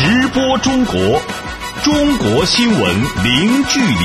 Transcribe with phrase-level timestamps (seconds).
[0.00, 0.94] 直播中国，
[1.82, 2.80] 中国新闻
[3.24, 3.96] 零距离。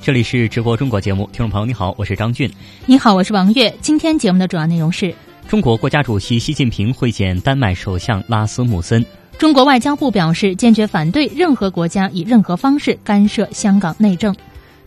[0.00, 2.48] 这里是直播中国节目，听众朋友你好，我是张俊。
[2.86, 3.68] 你好，我是王悦。
[3.80, 5.12] 今天节目的主要内容是：
[5.48, 9.04] 中国国家主席习近平会见丹麦首相拉斯穆森。
[9.38, 14.32] 中国外交部表示坚决反对任何国家以任何方式干涉香港内政。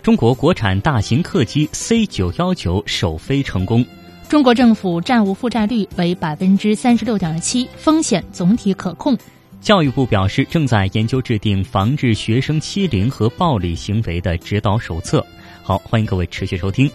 [0.02, 3.86] 中国国产大型客机 C 九幺九首飞成功。
[4.34, 9.16] 中国政府债务负债率为百分之三十六点七，风险总体可控。
[9.62, 15.24] 教育部表示正在研究制定防治学生欺凌和暴力行为的指导手册。
[15.62, 16.90] 好，欢迎各位持续收听。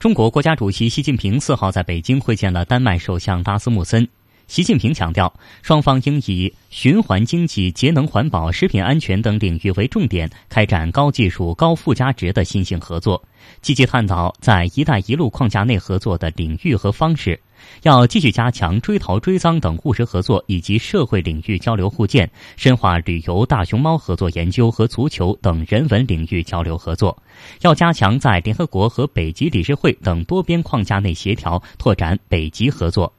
[0.00, 4.08] 中国国家主席习近平四号在北京会见了丹麦首相拉斯穆森。
[4.48, 13.22] 习近平强调，双方应以循环经济、节能环保、食品安全等领域为重点，开展高技术、高附加值的新型合作，
[13.60, 17.38] 积极探讨在“一带一路”框架内合作的领域和方式。
[17.82, 27.20] 要继续加强追逃追赃等务实合作以及社会领域交流互鉴，深化旅游、大熊猫合作研究和足球等人文领域交流合作。
[27.62, 33.12] 要加强在联合国和北极理事会等多边框架内协调，拓展北极合作。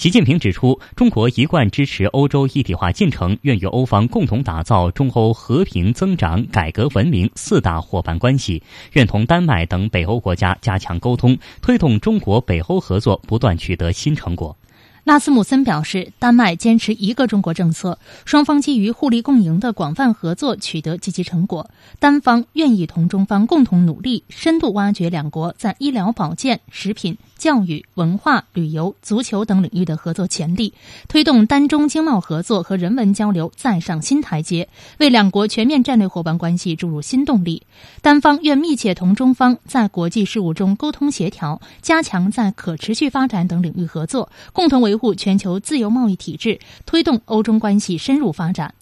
[0.00, 8.62] 习近平指出，中国一贯支持欧洲一体化进程，愿与欧方共同打造中欧和平、增长、改革、文明四大伙伴关系，
[8.94, 14.56] 愿同丹麦等北欧国家加强沟通，推动中国北欧合作不断取得新成果。
[15.04, 21.68] 拉斯姆森表示，丹麦坚持一个中国政策，双方基于互利共赢的广泛合作取得积极成果。
[21.98, 30.74] 丹方愿意同中方共同努力，深度挖掘两国在医疗保健、食品、教育、文化、旅游、足球等领域的合作潜力，
[31.08, 37.62] 推动丹中经贸合作和人文交流再上新台阶，为两国全面战略伙伴关系注入新动力。
[38.02, 44.80] 丹方愿密切同中方在国际事务中沟通协调，加强在可持续发展等领域合作，共同。
[44.80, 48.74] 维护全球自由贸易体制，推动欧中关系深入发展。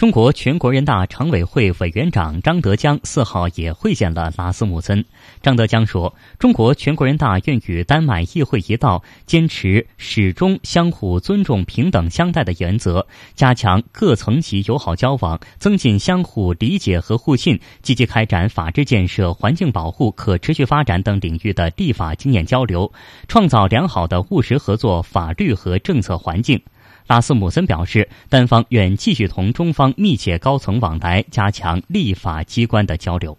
[0.00, 5.04] 中国全国人大常委会委员长张德江四号也会见了拉斯穆森。
[5.42, 22.90] 张德江说：“中国全国人大愿与丹麦议会一道，坚持始终相互尊重、平等相待的原则，加强各层级友好交往，增进相互理解和互信，积极开展法治建设、环境保护、可持续发展等领域的立法经验交流，
[23.28, 26.58] 创造良好的务实合作法律和政策环境。”
[27.06, 33.36] 拉斯姆森表示，单方愿继续同中方密切高层往来，加强立法机关的交流。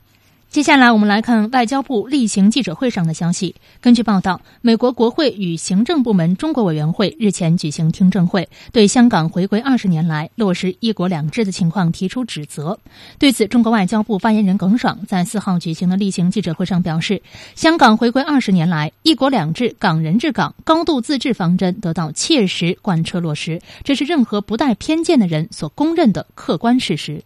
[0.52, 3.56] 接下来，我们来看外交部例行记者会上的消息。
[3.80, 12.78] 根据报道，美国国会与行政部门中国委员会日前举行听证会，对香港回归二十年来落实“一国两制”的情况提出指责。
[13.18, 17.22] 对此，中国外交部发言人耿爽在四号举行的例行记者会上表示，
[17.56, 27.24] 香港回归二十年来，“一国两制”、港人治港、高度自治方针得到切实贯彻落实，这是任何不带偏见的人所公认的客观事实。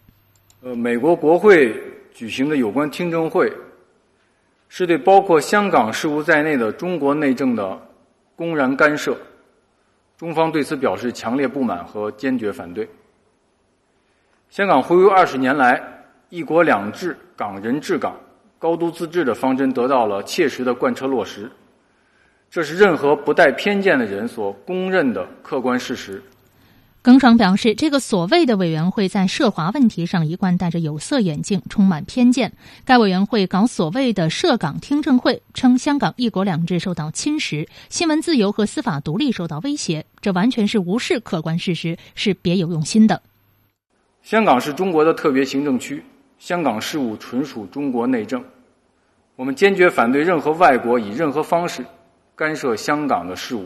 [0.62, 1.74] 呃，美国国会。
[2.16, 3.52] 举行的有关听证会，
[4.70, 7.78] 是对包括香港事务在内的中国内政的
[8.34, 9.14] 公然干涉，
[10.16, 12.88] 中方对此表示强烈不满和坚决反对。
[14.48, 15.78] 香港回归二十年来
[16.30, 18.18] ，“一国两制”、“港人治港”、
[18.58, 21.50] “高度自治”的方针得到了切实的贯彻落实，
[22.50, 26.22] 这是任何不带偏见的人所公认的客观事实。
[27.06, 32.52] 耿爽表示，这个所谓的委员会在涉华问题上一贯戴着有色眼镜，充满偏见。
[32.84, 43.22] 该委员会搞所谓的涉港听证会，称香港一国两制受到侵蚀，新闻自由和司法独立受到威胁，这完全是无视客观事实，是别有用心的。
[44.24, 46.04] 香港是中国的特别行政区，
[46.40, 48.42] 香港事务纯属中国内政。
[49.36, 51.86] 我们坚决反对任何外国以任何方式
[52.34, 53.64] 干涉香港的事务。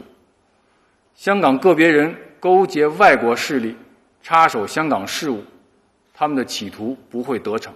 [1.14, 2.14] 香港个别人。
[2.40, 3.76] 勾结外国势力，
[4.22, 5.44] 插手香港事务，
[6.14, 7.72] 他们的企图不会得逞。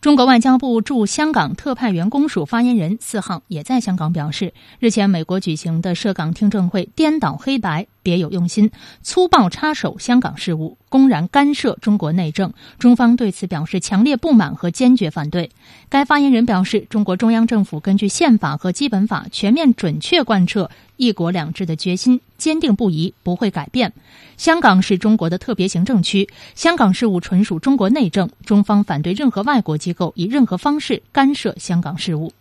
[0.00, 7.86] 中国外交部驻香港特派员公署发言人四号也在香港表示，日前美国举行的涉港听证会颠倒黑白。
[8.06, 8.70] 别有用心，
[9.02, 15.50] 粗暴插手香港事务，公然干涉中国内政，中方对此表示强烈不满和坚决反对。
[15.88, 23.92] 该发言人表示，中国中央政府根据宪法和基本法全面准确贯彻“一国两制”的决心坚定不移，不会改变。
[24.36, 32.32] 香港是中国的特别行政区，香港事务纯属中国内政，中方反对任何外国机构以任何方式干涉香港事务。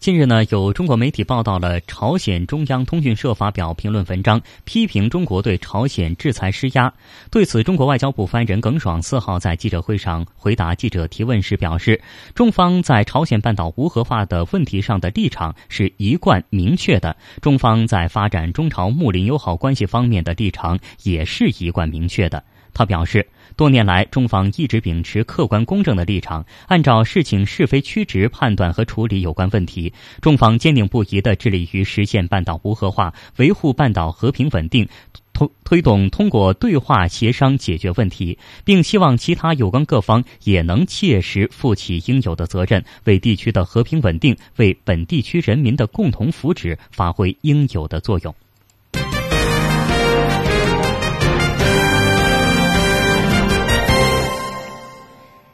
[0.00, 6.90] 近日呢，有中国媒体报道了朝鲜中央通讯社发表评论文章，批评中国对朝鲜制裁施压。
[7.30, 12.00] 对此，中国外交部发言人耿爽四号在记者会上回答记者提问时表示，
[12.34, 22.42] 中方在朝鲜半岛无核化的问题上的立场是一贯明确的，中方在发展中朝睦邻友好关系方面的立场也是一贯明确的。
[22.72, 23.28] 他表示，
[23.60, 29.92] 多年来，中方一直秉持客观公正的立场，按照事情是非曲直判断和处理有关问题。
[30.22, 34.88] 中方坚定不移地致力于实现半岛无核化，维护半岛和平稳定，
[35.34, 48.34] 推推动通过对话协商解决问题，并希望其他有关各方也能切实负起应有的责任，为地区的和平稳定、为本地区人民的共同福祉发挥应有的作用。“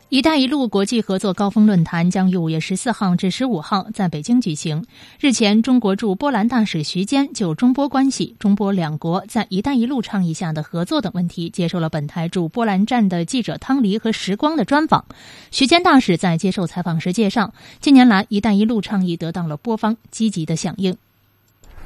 [0.08, 4.86] 一带一路”国际合作高峰论坛将于五月十四号至十五号在北京举行。
[5.18, 15.04] 日前，中国驻波兰大使徐坚就中波关系、中波两国在“一带一路”倡议下的合作等问题，接受了本台驻波兰站的记者汤黎和时光的专访。
[15.50, 20.96] 徐坚大使在接受采访时介绍，近年来“一带一路”倡议得到了波方积极的响应。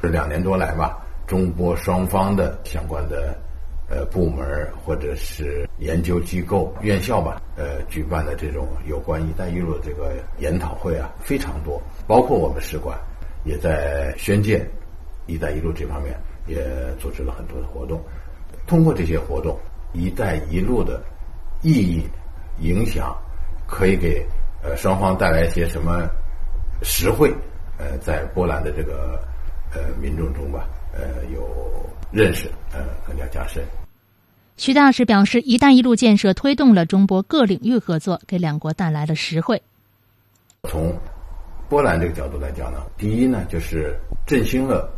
[0.02, 0.94] 这两年多来吧，
[1.26, 3.34] 中波双方的相关的。
[3.90, 11.82] 呃，部门或者是研究机构、院校吧，呃，举办的这种有关“一带一路”的这个研讨会啊，非常多。
[12.06, 12.96] 包括我们使馆
[13.44, 14.64] 也在宣介
[15.26, 16.16] “一带一路”这方面
[16.46, 16.64] 也
[17.00, 18.00] 组织了很多的活动。
[18.64, 19.58] 通过这些活动
[19.92, 21.02] ，“一带一路”的
[21.60, 22.08] 意义、
[22.60, 23.12] 影响，
[23.66, 24.24] 可以给
[24.62, 26.08] 呃双方带来一些什么
[26.80, 27.34] 实惠？
[27.76, 29.18] 呃，在波兰的这个
[29.74, 31.44] 呃民众中吧，呃，有
[32.12, 33.64] 认识，呃，更加加深。
[34.60, 39.62] 徐大使表示，“一带一路”建设推动了中波各领域合作，给两国带来了实惠。
[40.64, 40.94] 从
[41.66, 44.92] 波兰这个角度来讲呢，第一呢，就是振兴了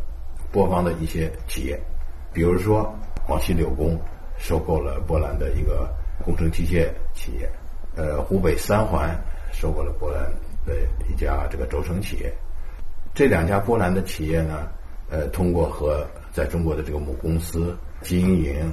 [0.51, 1.79] 波方的一些企业，
[2.33, 2.93] 比如说
[3.25, 3.97] 广西柳工
[4.37, 5.89] 收购了波兰的一个
[6.25, 7.49] 工程机械企业，
[7.95, 9.17] 呃，湖北三环
[9.53, 10.29] 收购了波兰
[10.65, 10.75] 的
[11.09, 12.29] 一家这个轴承企业。
[13.13, 14.67] 这两家波兰的企业呢，
[15.09, 18.69] 呃，通过和在中国的这个母公司经营。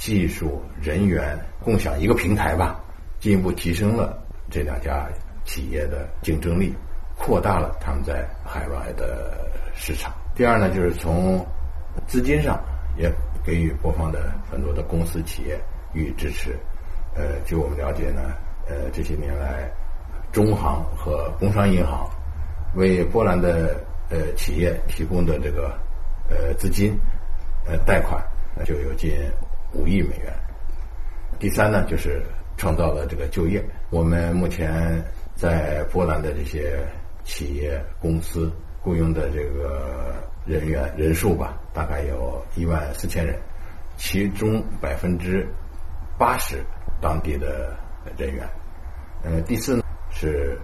[0.00, 2.80] 技术人员共享一个平台吧，
[3.18, 4.18] 进一步提升了
[4.50, 5.06] 这两家
[5.44, 6.74] 企业的竞争力，
[7.18, 10.10] 扩大了他们在海外的市场。
[10.34, 11.46] 第二呢，就是从
[12.06, 12.58] 资金上
[12.96, 13.12] 也
[13.44, 15.60] 给予波方的很多的公司企业
[15.92, 16.58] 予以支持。
[17.14, 18.32] 呃，据我们了解呢，
[18.70, 19.70] 呃，这些年来，
[20.32, 22.08] 中行和工商银行
[22.74, 25.78] 为波兰的呃企业提供的这个
[26.30, 26.98] 呃资金
[27.66, 28.24] 呃贷款
[28.56, 29.12] 那就有近。
[29.72, 30.32] 五亿美元。
[31.38, 32.22] 第三呢，就是
[32.56, 33.64] 创造了这个就业。
[33.90, 35.02] 我们目前
[35.34, 36.84] 在波兰的这些
[37.24, 38.52] 企业公司
[38.82, 40.14] 雇佣的这个
[40.44, 43.34] 人员人数吧，大概有一万四千人，
[43.96, 45.48] 其中百分之
[46.18, 46.58] 八十
[47.00, 47.74] 当地的
[48.18, 48.46] 人员。
[49.22, 50.58] 呃，第四呢是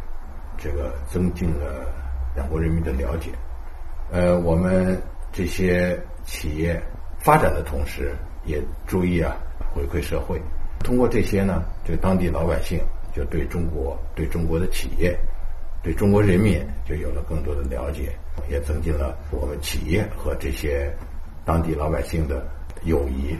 [0.59, 1.87] 这个增进了
[2.35, 3.31] 两国人民的了解。
[4.11, 5.01] 呃，我们
[5.33, 6.83] 这些企业
[7.19, 8.15] 发展的同时。
[8.47, 9.37] 也注意啊，
[9.75, 10.41] 回馈社会。
[10.81, 12.81] 通过这些呢，这当地老百姓
[13.15, 15.19] 就对中国、对中国的企业、
[15.83, 18.17] 对中国人民就有了更多的了解，
[18.49, 20.95] 也增进了我们企业和这些
[21.45, 22.47] 当地老百姓的
[22.85, 23.37] 友谊。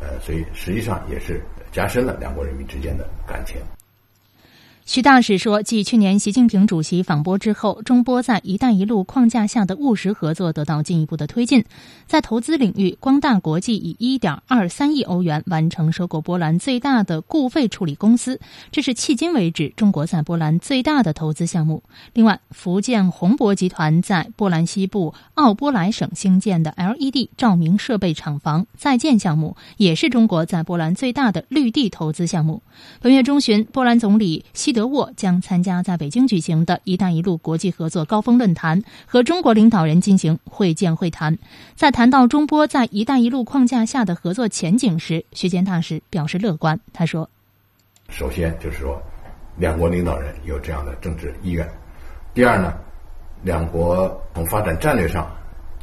[0.00, 1.40] 呃，所以实际上也是
[1.70, 3.60] 加深了两国人民之间的感情。
[4.84, 11.64] 徐大使说，继去年习近平主席访波之后，中波在“一带一路”框架下的务实合作得到进一步的推进。
[12.08, 18.40] 在投资领域，光大国际以一点二三亿欧元完成收购波兰最大的固废处理公司，
[18.72, 21.84] 这是迄今为止中国在波兰最大的投资项目。
[22.12, 32.60] 另外，福建宏博集团在波兰西部奥波莱省兴建的 LED 照明设备厂房在建项目，也是中国在波兰最大的绿地投资项目。
[33.00, 34.72] 本月中旬，波兰总理西。
[34.72, 41.38] 德德沃将参加在北京举行的一带一路国际合作高峰论坛，和中国领导人进行会见会谈。
[41.76, 46.80] 在谈到中波在一带一路框架下的合作前景时，徐坚大使表示乐观。
[46.92, 47.30] 他说
[48.10, 49.00] ：“首先就是说，
[49.56, 51.64] 两国领导人有这样的政治意愿；
[52.34, 52.74] 第二呢，
[53.44, 55.30] 两国从发展战略上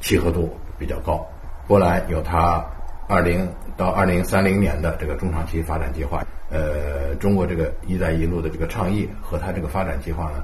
[0.01, 1.25] 契合度比较高。
[1.69, 2.61] 波兰有它
[3.07, 6.21] 二零到二零三零年的这个中长期发展计划。”
[6.51, 10.43] 呃，中国这个“一带一路”的这个倡议和它这个发展计划呢，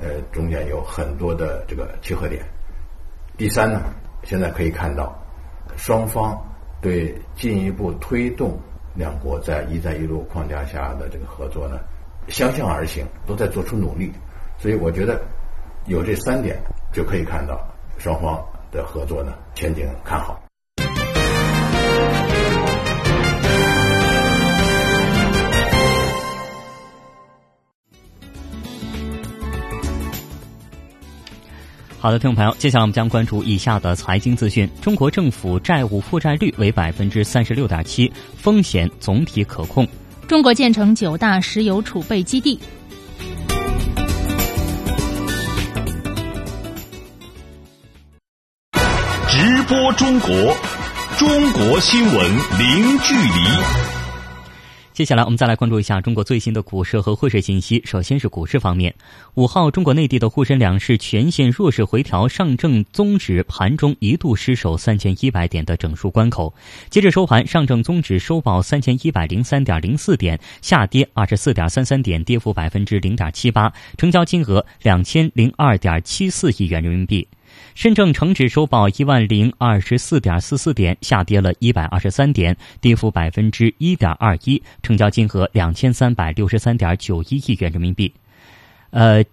[0.00, 2.44] 呃，中间有很多的这个契合点。
[3.38, 3.80] 第三呢，
[4.24, 5.16] 现在可以看到，
[5.76, 6.36] 双方
[6.82, 8.58] 对进一步推动
[8.94, 11.78] 两国在“一带一路”框架下的这个合作呢，
[12.28, 14.12] 相向而行，都在做出努力。
[14.58, 15.22] 所以，我觉得
[15.86, 16.58] 有这三点，
[16.92, 17.64] 就可以看到
[17.96, 20.43] 双方的合作呢前景看好。
[32.04, 39.88] 好的，听众朋友，接下来我们将关注以下的财经资讯：中国政府债务负债率为百分之三十六点七，风险总体可控。
[40.28, 42.60] 中国建成九大石油储备基地。
[49.26, 50.54] 直播中国，
[51.16, 52.14] 中国新闻
[52.58, 53.93] 零距离。
[54.94, 57.82] 接下来，我们再来关注一下中国最新的股市和汇市信息。
[57.84, 58.94] 首先是股市方面，
[59.34, 66.54] 五号，中国内地的沪深两市全线弱势回调，上证综指盘中一度失守三千一百点的整数关口。
[66.90, 77.26] 截至收盘，上证综指收报三千一百零三点零四点，下跌二十四点三三点，跌幅百分之零点七八，成交金额两千零二点七四亿元人民币。
[77.74, 88.12] 深证成指收报一万零二十四点四四点，下跌了一百二十三点，跌幅百分之一点二一，成交金额两千三百六十三点九一亿元人民币。
[88.90, 89.24] 呃。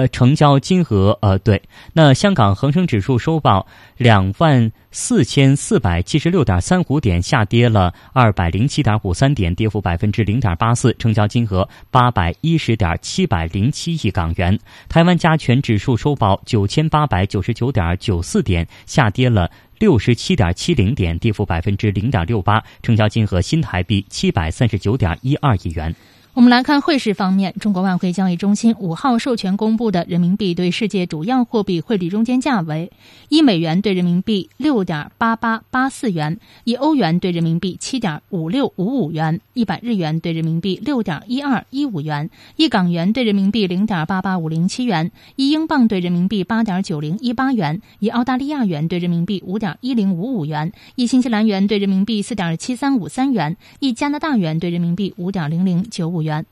[0.00, 1.60] 呃，成交金额呃，对，
[1.92, 3.66] 那香港恒生指数收报
[3.98, 14.58] 两万四千四百七十六点三五点，下跌了二百零七点五三点，跌幅百分之零点八四，成交金额八百一十点七百零七亿港元。
[14.88, 25.94] 台湾加权指数收报九千八百九十九点九四点，下跌了六十七点七零点，跌幅百分之零点六八，成交金额新台币七百三十九点一二亿元。
[26.32, 32.92] 我们来看汇市方面，中国外汇交易中心五号授权公布的人民币对世界主要货币汇率中间价为：
[33.28, 56.19] 一美元对人民币六点八八八四元，一欧元对人民币七点五六五五元，一百日元对人民币六点一二一五元，一港元对人民币零点八八五零七元，一英镑对人民币八点九零一八元，一澳大利亚元对人民币五点一零五五元，一新西兰元对人民币四点七三五三元，一加拿大元对人民币五点零零九五。
[56.22, 56.44] 元。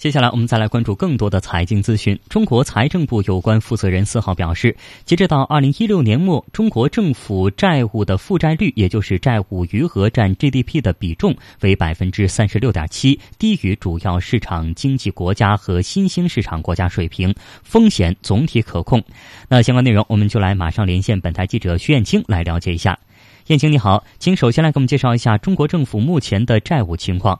[0.00, 2.18] 接下来，我们再来关注更多的财经资讯。
[2.30, 19.04] 中国财政部有关负责人四号表示，截止到二零一六年末，中国政府债务的负债率，也就是债务余额占 GDP 的比重为百分之三十六点七，低于主要市场经济国家和新兴市场国家水平，风险总体可控。
[19.50, 22.98] 那相关内容，我们就来马上连线本台记者徐艳青来了解一下。
[23.48, 27.38] 艳青你好，请首先来给我们介绍一下中国政府目前的债务情况。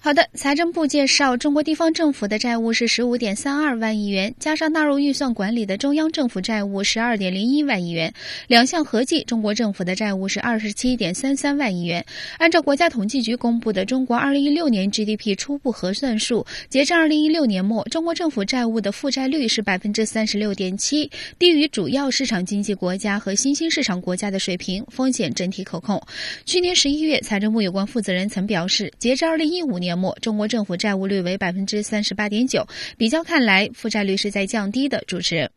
[0.00, 8.14] 好的，财政部介绍，中国地方政府的债务是十五点三二万亿元，加上纳入预算管理的中央政府债务十二点零一万亿元，
[8.46, 12.02] 两项合计，中国政府的债务是二十七点三三万亿元。
[12.38, 26.00] 按照国家统计局公布的中国二零一六年 GDP 初步核算数，截至二零一六年末，中国政府债务的负债率是百分之三十六点七，低于主要市场经济国家和新兴市场国家的水平，风险整体可控。
[26.46, 29.87] 去年十一月，财政部有关负责人曾表示，截至二零一五年。
[29.88, 32.66] 年末，中国政府债务率为百分之三十八点九，
[32.98, 35.02] 比较看来，负债率是在降低的。
[35.06, 35.50] 主持人，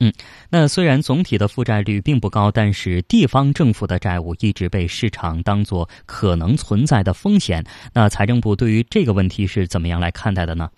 [0.00, 0.12] 嗯，
[0.50, 7.64] 那虽然总体的负债率并不高，但是地方政府的债务一直被市场当作可能存在的风险。
[7.92, 10.68] 那财政部对于这个问题是怎么样来看待的呢？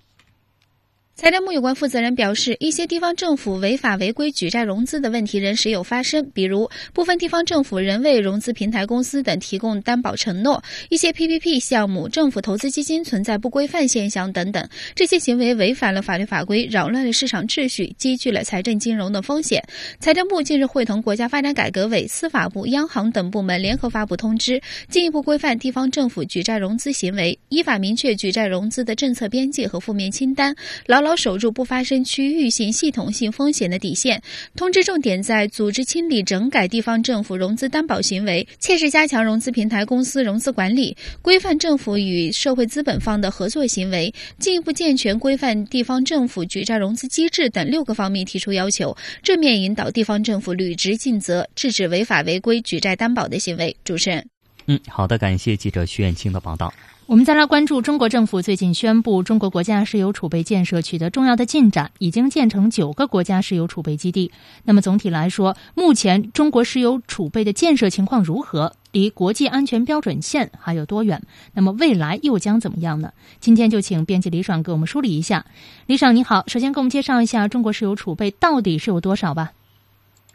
[1.17, 14.69] 财政部有关负责人表示，一些地方政府违法违规举债融资的问题仍时有发生，比如部分地方政府仍为融资平台公司等提供担保承诺，一些 PPP 项目、政府投资基金存在不规范现象等等。
[14.95, 19.65] 这些行为违反了法律法规，扰乱了市场秩序，积聚了财政金融的风险。
[19.99, 30.55] 财政部近日会同国家发展改革委、司法部、央行等部门联合发布通知，进一步规范地方政府举债融资行为，依法明确举债融资的政策边界和负面清单，
[30.87, 31.06] 牢。
[31.07, 34.21] 牢守住不发生区域性、系统性风险的底线。
[34.57, 53.77] 通知重点在组织清理整改地方政府融资担保行为，切实加强融资平台公司融资管理，规范政府与社会资本方的合作行为，进一步健全规范地方政府举债融资机制等六个方面提出要求，正面引导地方政府履职尽责，制止违法违规举债担保的行为。
[53.85, 54.27] 主持人，
[54.67, 56.75] 嗯，好的，感谢记者徐远清的报道。
[57.07, 64.33] 我们再来关注中国政府最近宣布，中国国家石油储备建设取得重要的进展，已经建成九个国家石油储备基地。
[64.65, 68.73] 那么总体来说，目前中国石油储备的建设情况如何？
[68.91, 71.23] 离国际安全标准线还有多远？
[71.55, 73.13] 那么未来又将怎么样呢？
[73.39, 75.47] 今天就请编辑李爽给我们梳理一下。
[75.87, 79.53] 李爽你好，首先给我们介绍一下中国石油储备到底是有多少吧。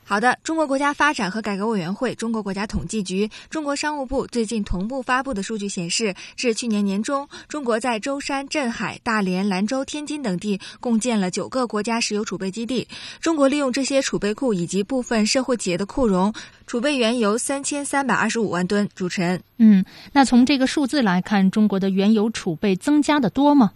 [0.04, 12.90] 好的，中国国家发展和改革委员会、中国国家统计局、中国商务部最近同步发布的数据显示，至去年年中，中国在舟山、镇海、大连、兰州、天津等地共建了九个国家石油储备基地。
[13.22, 16.34] 中国利用这些储备库以及部分社会企业的库容，
[16.68, 18.90] 储备原油三千三百二十五万吨。
[18.94, 23.72] 主持人，嗯，那从这个数字来看，中国的原油储备增加的多吗？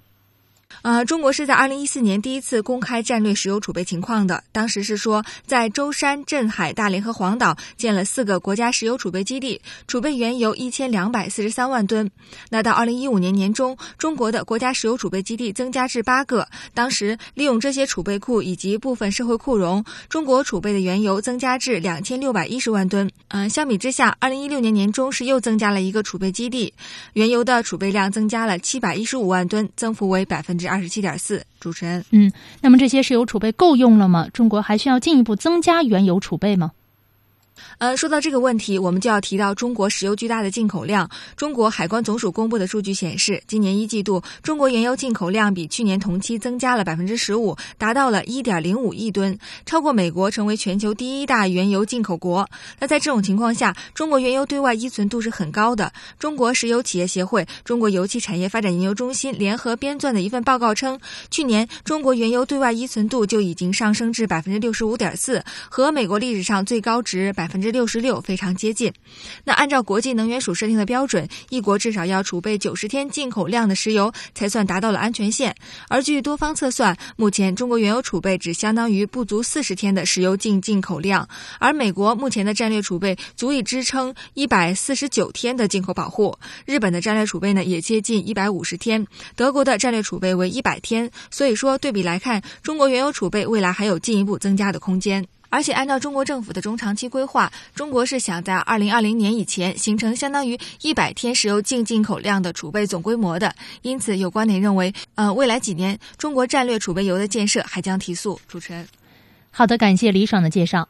[0.82, 4.44] 呃，中国是在二零一四年第一次公开战略石油储备情况的。
[4.52, 12.10] 当时是说，在舟山、镇海、大连和黄岛建了四个国家石油储备基地，储备原油一千两百四十三万吨。
[12.50, 16.48] 那到二零一五年年中，中国的国家石油储备基地增加至八个。
[16.74, 23.12] 当时利用这些储备库以及部分社会库容，中国储备的原油增加至两千六百一十万吨。
[23.28, 26.74] 嗯，相比之下，二零一六年年中是又增加了一个储备基地，
[27.14, 30.56] 原油的储备量增加了七百一十五万吨，增幅为百分。
[30.56, 32.32] 之二十七点四，主持人，嗯，
[32.62, 34.28] 那么这些石油储备够用了吗？
[34.34, 36.72] 中国还需要进一步增加原油储备吗？
[37.78, 41.10] 呃，说到这个问题，我们就要提到中国石油巨大的进口量。
[41.36, 52.50] 中国海关总署公布的数据显示，今年一季度中国原油进口量比去年同期增加了百分之十五，达到了一点零五亿吨，超过美国，成为全球第一大原油进口国。
[52.80, 55.92] 那在这种情况下，中国原油对外依存度是很高的。
[56.20, 61.00] 中国石油企业协会、中国油气产业发展研究中心联合编撰的一份报告称，
[61.32, 67.45] 去年中国原油对外依存度就已经上升至百分之六十五点四，和美国历史上最高值百。
[67.46, 68.92] 百分之六十六，非常接近。
[69.44, 75.56] 那按照国际能源署设定的标准，一国至少要储备九十天进口量的石油，才算达到了安全线。
[75.88, 86.40] 而据多方测算，目前中国原油储备只相当于不足四十天的石油净进口量，而美国目前的战略储备足以支撑一百四十九天的进口保护。
[86.66, 91.12] 日本的战略储备呢，也接近一百五十天，德国的战略储备为一百天。
[91.30, 95.28] 所以说，对比来看，中国原油储备未来还有进一步增加的空间。
[95.50, 103.54] 而且，按照中国政府的中长期规划，中国是想在二零二零年以前形成相当于一百天石油净进口量的储备总规模的。
[103.82, 108.40] 因此，有观点认为，呃，未来几年中国战略储备油的建设还将提速。
[108.48, 108.88] 主持人，
[109.52, 110.90] 好的，感谢李爽的介绍。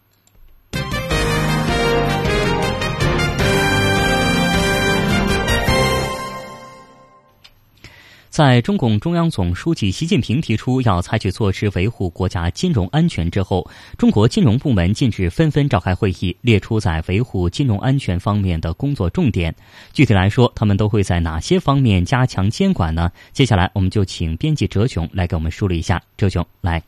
[8.36, 13.65] 在中共中央总书记习近平提出要采取措施维护国家金融安全之后，
[13.98, 19.56] 中国金融部门近日纷纷召开会议，列出在维护金融安全方面的工作重点。
[19.93, 23.10] 具体来说，他们都会在哪些方面加强监管呢？
[23.32, 26.04] 接下来，我们就请编辑哲雄来给我们梳理一下。
[26.17, 26.84] 哲雄，来。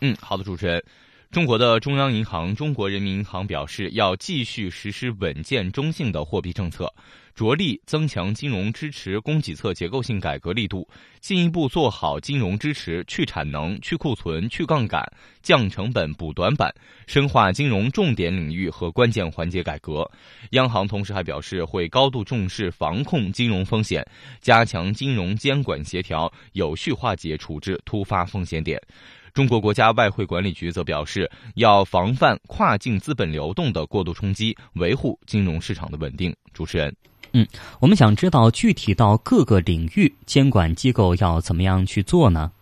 [0.00, 0.82] 嗯，好的，主持人。
[1.34, 6.88] 中国的中央银行中国人民银行表示，要继续实施稳健中性的货币政策，
[7.34, 15.04] 着力增强金融支持供给侧结构性改革力度，进一步做好金融支持去产能、去库存、去杠杆、
[15.42, 16.72] 降成本、补短板，
[17.08, 20.08] 深化金融重点领域和关键环节改革。
[20.50, 24.06] 央行同时还表示，会高度重视防控金融风险，
[24.40, 28.80] 加强金融监管协调，有序化解处置突发风险点。
[29.34, 36.32] 中国国家外汇管理局则表示，要防范跨境资本流动的过度冲击，维护金融市场的稳定。
[36.52, 36.94] 主持人，
[37.32, 37.44] 嗯，
[37.80, 42.52] 我们想知道具体到各个领域，监管机构要怎么样去做呢？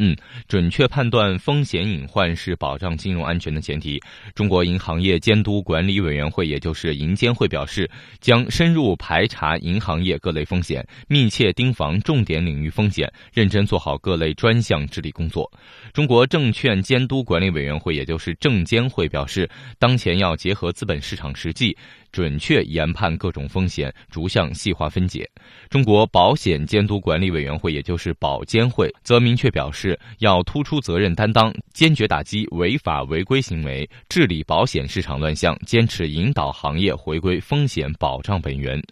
[0.00, 4.00] 嗯，准确判断风险隐患是保障金融安全的前提。
[4.32, 15.50] 中国银行业监督管理委员会，也就是银监会表示，将深入排查银行业各类风险，密切盯防重点领域风险，认真做好各类专项治理工作。
[15.92, 21.76] 中国证券监督管理委员会，也就是证监会表示，当前要结合资本市场实际。
[22.12, 25.28] 准确研判各种风险，逐项细化分解。
[25.68, 38.82] 中国保险监督管理委员会，也就是保监会，则明确表示，要突出责任担当，坚决打击违法违规行为，治理保险市场乱象，坚持引导行业回归风险保障本源。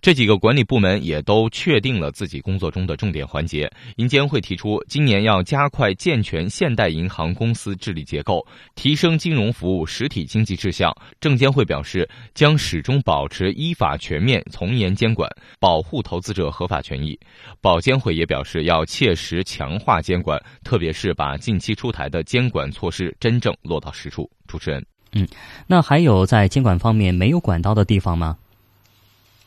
[0.00, 3.70] 这几个管理部门也都确定了自己工作中的重点环节。
[3.96, 10.94] 银监会提出，今年要加快健全现代银行公司治理结构，提升金融服务实体经济志向。
[11.20, 17.18] 证监会表示，将始终保持依法全面从严监管，保护投资者合法权益。
[17.60, 24.30] 保监会也表示要切实强化监管，特别是把近期出台的监管措施真正落到实处。
[24.46, 25.28] 主持人，嗯，
[25.66, 28.38] 那还有在监管方面没有管到的地方吗？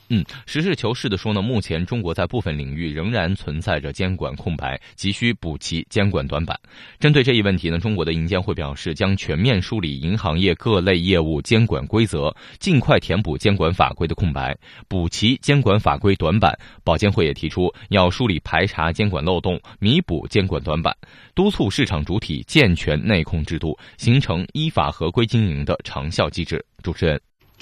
[0.10, 6.58] 嗯，实事求是的说呢，目前中国在部分领域仍然存在着监管空白，急需补齐监管短板。
[7.00, 16.58] 针对这一问题呢，中国的银监会表示，将全面梳理银行业各类业务监管规则，尽快填补监管法规的空白，补齐监管法规短板。
[16.86, 20.96] 保监会也提出，要梳理排查监管漏洞，弥补监管短板，
[21.36, 26.64] 督促市场主体健全内控制度，形成依法合规经营的长效机制。
[26.82, 27.20] 主持人。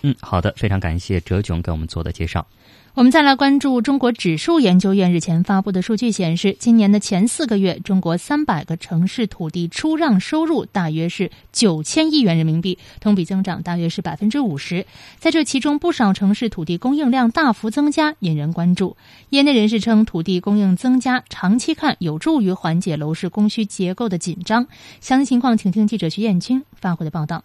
[0.07, 2.45] 嗯，好的，非常感谢哲炯给我们做的介绍。
[2.93, 14.85] 我们再来关注中国指数研究院日前发布的数据显示，今年的前四个月，中国三百个城市土地出让收入大约是九千亿元人民币，同比增长大约是百分之五十。
[15.17, 18.95] 在这其中，不少城市土地供应量大幅增加，引人关注。
[19.31, 24.67] 业内人士称，土地供应增加，长期看有助于缓解楼市供需结构的紧张。
[25.01, 27.43] 详细情况，请听记者徐艳军发回的报道。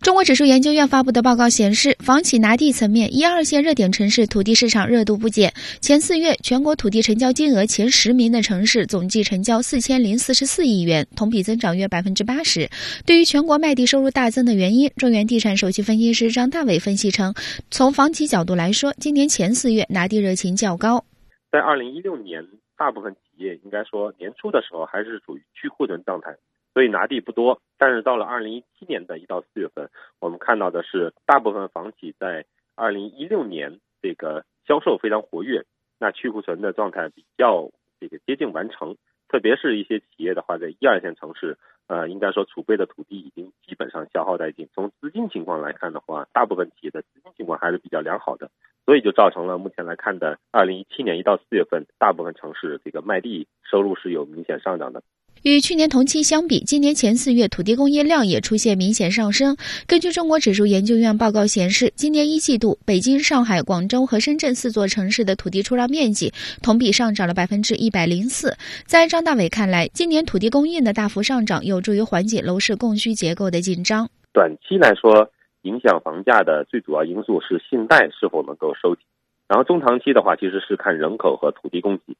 [0.00, 5.52] 中国指数研究院发布的报告显示，房企拿地层面，一二线热点城市土地市场热度不减。
[5.80, 12.68] 前四月，全国土地成交金额前十名的城市总计成交四千零四十四亿元，同比增长约百分之八十。
[13.06, 17.32] 对于全国卖地收入大增的原因，中原地产首席分析师张大伟分析称，
[17.70, 21.02] 从房企角度来说，今年前四月拿地热情较高。
[21.50, 22.44] 在二零一六年，
[22.76, 26.28] 大部分企业应该说年初的时候还是处于去库存状态。
[26.74, 29.88] 所以拿地不多，但是到了二零一七年的一到四月份，
[30.20, 35.64] 我们看到的是大部分房企在二零一六年这个销售非常活跃，
[36.00, 38.96] 那去库存的状态比较这个接近完成。
[39.28, 41.56] 特别是一些企业的话，在一二线城市，
[41.88, 44.68] 呃，应该说储备的土地已经基本上消耗殆尽。
[44.74, 48.50] 从资金情况来看的话，大部分企业的资金情况还是比较良好的，
[48.84, 55.02] 所以就造成了目前来看的二零一七年一到四月份，大部分城市这个卖地收入是有明显上涨的。
[55.44, 59.54] 与去年同期相比，今年前四月土地供应量也出现明显上升。
[59.86, 68.56] 根据中国指数研究院报告显示，今年一季度，北京、上海、广州和深圳四座城市的土地出让面积同比上涨了百分之一百零四。
[68.86, 74.08] 在张大伟看来，今年土地供应的大幅上涨有助于缓解楼市供需结构的紧张。
[74.32, 75.30] 短期来说，
[75.64, 79.04] 影响房价的最主要因素是信贷是否能够收紧，
[79.46, 82.16] 然后中长期的话，其实是看人口和土地供给。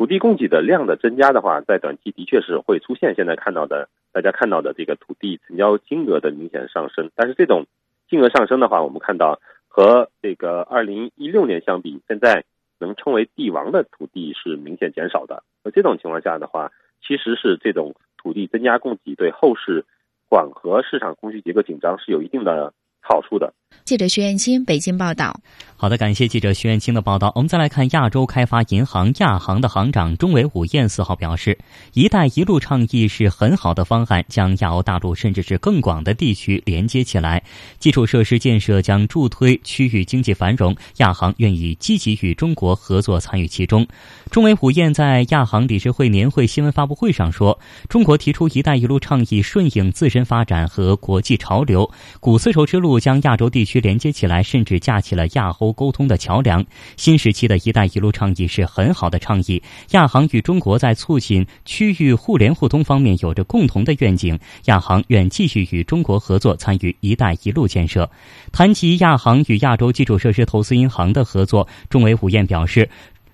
[0.00, 7.10] 土地供给的量的增加的话，在短期的确是会出现现在看到的大家看到的这个土地成交金额的明显上升。
[7.14, 7.66] 但是这种
[8.08, 12.44] 金额上升的话，我们看到和这个二零一六年相比，现在
[12.78, 15.42] 能称为地王的土地是明显减少的。
[15.62, 16.72] 那这种情况下的话，
[17.06, 19.84] 其实是这种土地增加供给对后市
[20.30, 23.52] 缓和市场供需结构紧张是有一定的好处的。
[23.90, 25.40] 记者徐艳青北京报道。
[25.76, 27.32] 好的，感谢记者徐艳青的报道。
[27.34, 31.58] 我们再来看亚洲开发银行亚行的行长钟伟武燕四号表示
[31.94, 37.42] ，“一带一路”倡议是很好的方案，将亚欧大陆甚至是更广的地区连接起来。
[37.80, 43.84] 基础设施建设将助推区域经济繁荣，亚行愿意积极与中国合作参与其中。
[44.30, 56.64] 钟伟虎燕在亚行理事会年会新闻发布会上说：“中国提出‘一带一路’倡议，顺应自身发展和国际潮流，古丝绸之路将亚洲地区。”连接起来，甚至架起了亚欧沟通的桥梁。
[56.96, 59.62] 新时期的一带一路倡议是很好的倡议。
[59.92, 64.38] 亚航与中国在促进区域互联互通方面有着共同的愿景。
[64.66, 68.10] 亚航愿继续与中国合作，参与一带一路建设。
[68.52, 72.88] 谈及亚航与亚洲基础设施投资银行的合作，中委武彦表示。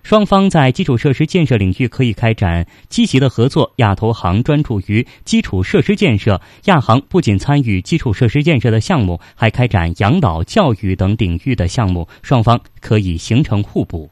[0.07, 3.73] 双方在基础设施建设领域可以开展积极的合作。
[3.79, 14.09] 亚投行专注于基础设施建设，亚行不仅参与基础设施建设的项目，还开展养老、教育等领域的项目，双方可以形成互补。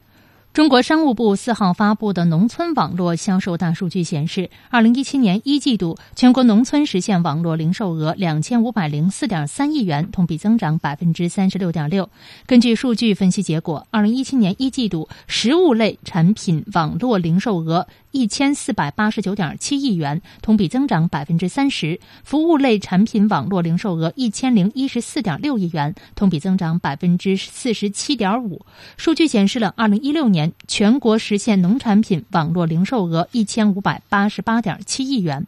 [0.55, 12.09] 中国商务部四号发布的农村网络销售大数据显示，二零一七年一季度全国农村实现网络零售额两千五百零四点三亿元，同比增长百分之三十六点六。
[12.45, 17.85] 根据数据分析结果，二零一七年一季度食物类产品网络零售额。
[18.15, 28.65] 一千四百八十九点七亿元，同比增长百分之三十；服务类产品网络零售额一千零一十四点六亿元，同比增长百分之四十七点五。
[28.95, 35.45] 数据显示了二零一六年全国实现农产品网络零售额一千五百八十八点七亿元。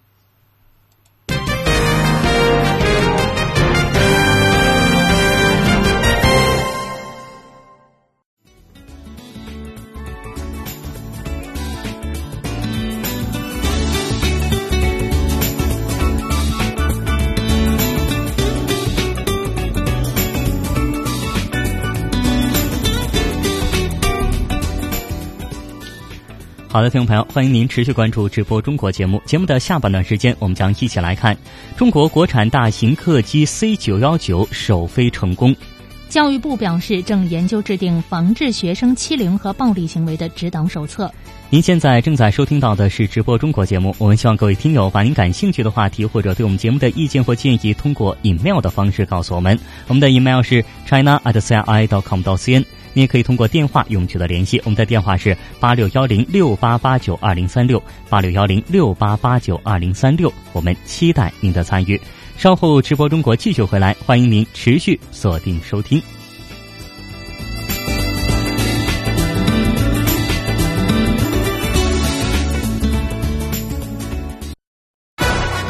[26.78, 29.20] 好的，听众朋友，欢迎您持续关注直播中国节目。
[29.26, 31.36] 节目的下半段时间，我们将一起来看
[31.76, 35.56] 中国国产大型客机 C 九幺九首飞成功。
[36.08, 41.12] 教育部表示，正研究制定防治学生欺凌和暴力行为的指导手册。
[41.50, 49.58] 您现在正在收听到的是直播中国节目，我们希望各位听友把您感兴趣的话题或者对我们节目的意见或建议，通过 email 的方式告诉我们。
[49.88, 52.64] 我们的 email 是 china at cri.com.cn。
[52.98, 57.80] 您也可以通过电话与我们取得联系，我们的电话是八六幺零六八八九二零三六
[58.10, 60.34] 八六幺零六八八九二零三六。
[60.52, 62.02] 我们期待您的参与。
[62.40, 66.02] 稍后直播中国继续回来，欢迎您持续锁定收听。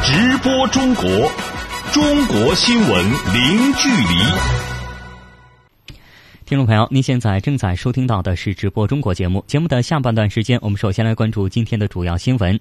[0.01, 1.29] 直播中国，
[1.91, 4.66] 中国新闻零距离。
[6.47, 9.43] 听众朋友，您现在正在收听到的是直播中国节目。
[9.47, 12.57] 节目的下半段时间，我们首先来关注今天的主要新闻。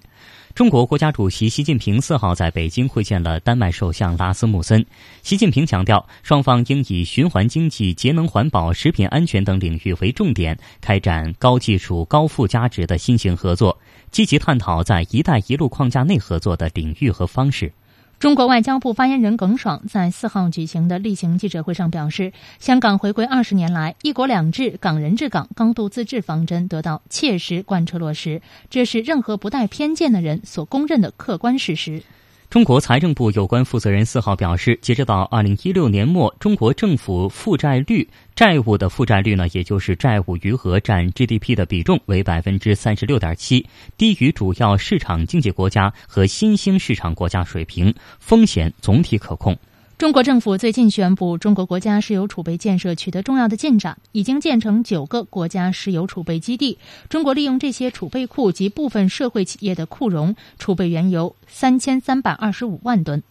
[0.57, 4.85] 中国国家主席习近平四号在北京会见了丹麦首相拉斯穆森。
[5.23, 13.79] 习近平强调，双方应以循环经济、节能环保、食品安全等领域为重点，开展高技术、高附加值的新型合作，
[14.11, 17.73] 积极探讨在“一带一路”框架内合作的领域和方式。
[18.19, 32.03] 中国外交部发言人耿爽在四号举行的例行记者会上表示，香港回归二十年来，“一国两制”、“港人治港”、“高度自治”方针得到切实贯彻落实，这是任何不带偏见的人所公认的客观事实。
[32.49, 49.59] 中国财政部有关负责人四号表示，截止到二零一六年末，中国政府负债率、债务的负债率呢，也就是债务余额占 GDP 的比重为百分之三十六点七，低于主要市场经济国家和新兴市场国家水平，风险总体可控。
[49.99, 56.77] 中国政府最近宣布，中国国家石油储备建设取得重要的进展，已经建成九个国家石油储备基地。
[57.09, 63.23] 中国利用这些储备库及部分社会企业的库容，储备原油三千三百二十五万吨。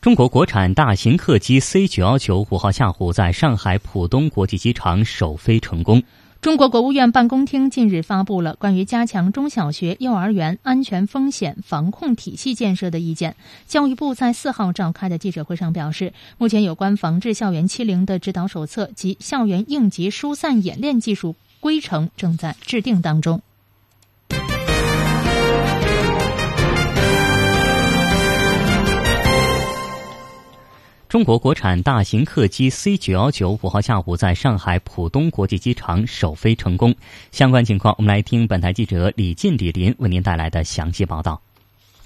[0.00, 6.00] 中国国产大型客机 C 九幺九五号下午在上海浦东国际机场首飞成功。
[6.46, 13.34] 中国国务院办公厅近日发布了关于加强中小学、幼儿园安全风险防控体系建设的意见。
[13.66, 23.42] 教育部在四号召开的记者会上表示，目前有关防治校园欺凌的指导手册及校园应急疏散演练技术规程正在制定当中。
[31.16, 36.94] 中国国产大型客机 C 九幺九五号下午在上海浦东国际机场首飞成功。
[37.32, 41.40] 相关情况，我们来听本台记者李进、李林为您带来的详细报道。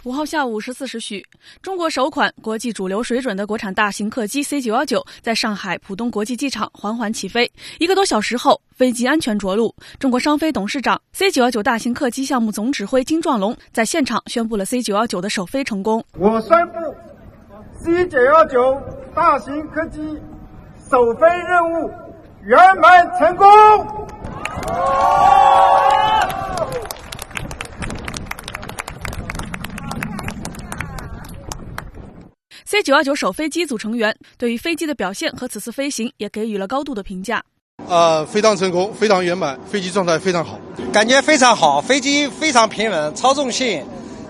[0.05, 1.27] 五号下午十四时许，
[1.61, 7.51] 中国首款国际主流水准的国产大型客机 C 九幺九在上海浦东国际机场缓缓起飞。
[7.81, 9.75] 一个多小时后，飞机安全着陆。
[9.99, 16.05] 中国商飞董事长、C 九幺九大型客机项目总指挥金壮龙在现场宣布了 C 九幺九的首飞成功。
[16.17, 16.75] 我宣布。
[17.83, 18.75] C 九幺九
[19.15, 20.01] 大型客机
[20.89, 21.91] 首飞任务
[22.43, 23.47] 圆满成功。
[32.65, 37.43] C 九幺九首飞机组成员对于飞机的表现和此次飞行也给予了高度的评价。
[37.89, 40.57] 呃，非常成功，非常圆满，飞机状态非常好，
[40.93, 43.85] 感觉非常好，飞机非常平稳，操纵性、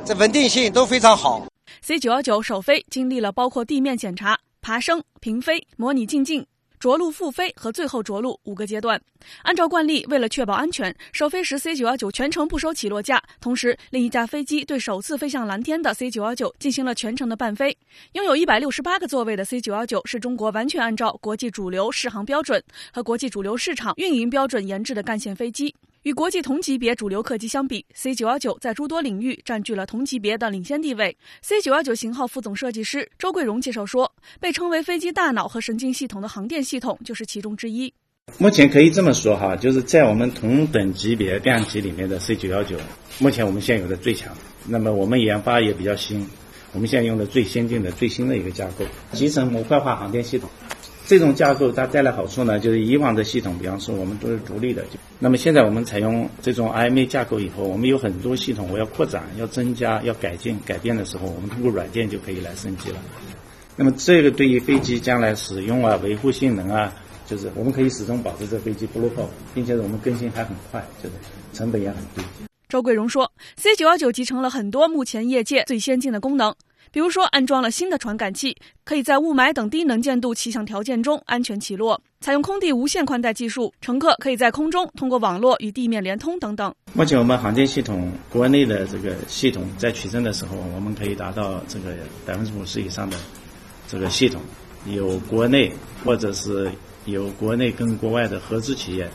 [0.06, 1.42] 这稳定性都非常好。
[1.82, 6.46] C 九幺九首飞经历了包括地面检查、爬升、平飞、模拟进境、
[6.78, 9.00] 着陆复飞和最后着陆五个阶段。
[9.42, 13.22] 按照惯例，为了确保安全，首飞时 C 九幺九全程不收起落架。
[13.40, 17.76] 同时，另一架飞机对首次飞向蓝天的 C 九幺九进行了全程的伴飞。
[18.12, 25.74] 拥有一百六十八个座位的 C 九幺九是中国完全按照国际主流适航标准和国际主流市场运营标准研制的干线飞机。
[26.02, 31.14] 与国际同级别主流客机相比，C 九幺九在诸多领域占据了同级别的领先地位。
[31.42, 34.10] C 九幺九型号副总设计师周桂荣介绍说
[34.40, 37.92] ：“被称为飞机大脑和神经系统的航电系统就是其中之一。
[38.38, 42.78] 目前可以这么说哈，就是在我们同等级别量级里面的 C 九幺九，
[43.18, 44.34] 目前我们现有的最强。
[44.66, 46.26] 那么我们研发也比较新，
[46.72, 50.48] 我们现在用的最先进的、最新的一个架构，集成模块化航电系统。”
[51.10, 54.84] 这种架构它带来好处呢，就是以往的系统，比方说我们都是独立的，
[55.18, 62.96] 那么现在我们采用这种 IMA 架构以后，我们有很多系统我要扩展、要增加、要改进、改变的时候，我们通过软件就可以来升级了。
[63.74, 66.94] 那么这个对于飞机将来使用啊、维护性能啊，
[67.26, 71.14] 就是我们可以始终保持这飞机不落后，并且我们更新还很快，就是
[71.52, 72.22] 成本也很低。
[72.68, 76.54] 周桂荣说，C 九幺九集成了很多目前业界最先进的功能。
[76.92, 86.74] 比如说，安装了新的传感器，可以在雾霾等低能见度气象条件中安全起落；采用空地无线宽带技术，乘客可以在空中通过网络与地面连通等等。
[86.92, 91.94] 目前我们航天系统国内的这个系统在取证的时候，我们可以达到这个
[92.26, 93.16] 百分之五十以上的
[93.86, 94.40] 这个系统，
[94.86, 95.72] 有国内
[96.04, 96.68] 或者是
[97.04, 99.08] 有国内跟国外的合资企业，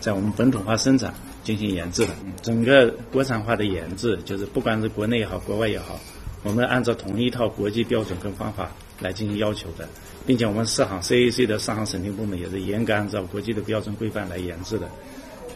[0.00, 2.10] 在我们本土化生产进行研制的。
[2.42, 5.98] 整个国产化的研制，就是不管是国内也好，国外也好，
[6.44, 9.88] 我们按照同一套国际标准跟方法来进行要求的，
[10.24, 14.88] 并且我们四行 CAC 的四行审定部门也是严格按照国际的标准规范来研制的。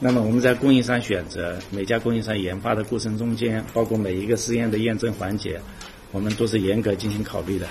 [0.01, 5.61] 那么我们在供应商选择每家供应商研发的过程中间，包括每一个试验的验证环节，
[6.11, 7.67] 我们都是严格进行考虑的。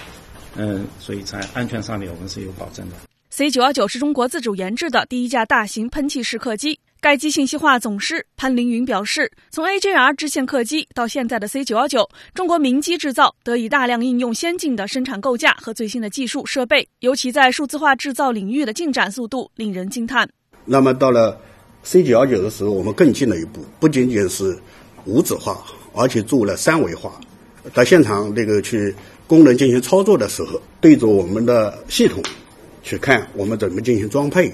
[0.55, 2.95] 嗯，所以在安全上面我们是有保证的。
[3.29, 6.79] C 九幺九是中国自主研制的第一架大型喷气式客机。
[6.99, 20.27] 该机信息化总师潘凌云表示，从 AJR 支线客机到现在的 C 九幺九，中国民机制造得以大量应用先进的生产构架和最新的技术设备，尤其在数字化制造领域的进展速度令人惊叹。
[20.65, 21.39] 那么到了
[21.83, 24.57] C 九幺九的时候，我们更进了一步，不仅仅是
[25.05, 27.11] 无纸化，而且做了三维化。
[27.73, 28.93] 到现场这个去
[29.27, 32.23] 功能进行操作的时候，对着我们的系统
[32.81, 34.51] 去看我们怎么进行装配，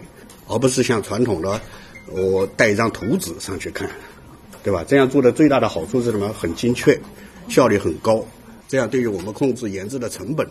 [0.48, 1.62] 而不是像传统的。
[2.08, 3.90] 我带一张图纸上去看，
[4.64, 4.84] 对吧？
[4.88, 6.32] 这样做的最大的好处是什么？
[6.34, 7.00] 很精确，
[7.50, 8.26] 效率很高。
[8.68, 10.48] 这样对于我们控制研制的成本，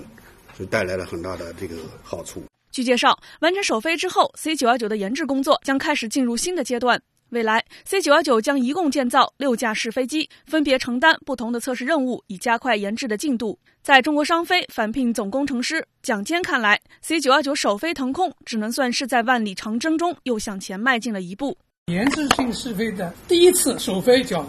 [0.58, 2.42] 就带来了很大的这个好处。
[2.70, 7.00] 据介绍，完成首飞之后，C 九幺九的研制工作将开始进入新的阶段。
[7.30, 13.58] 未来，C 九幺九将一共建造六架试飞机，分别承担不同的测试任务，以加快研制的进度。
[13.82, 21.58] 在中国商飞返聘总工程师蒋坚看来，C 九幺九首飞腾空，只能算是在万里长征中又向前迈进了一步。
[21.86, 24.46] 研制性试飞的第一次首飞，叫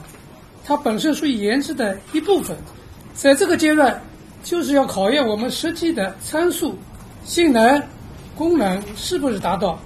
[0.63, 2.55] 它本身属于研制的一部分，
[3.15, 3.99] 在这个阶段，
[4.43, 6.77] 就是要考验我们实际的参数、
[7.25, 7.81] 性能、
[8.35, 9.79] 功能是不是达到。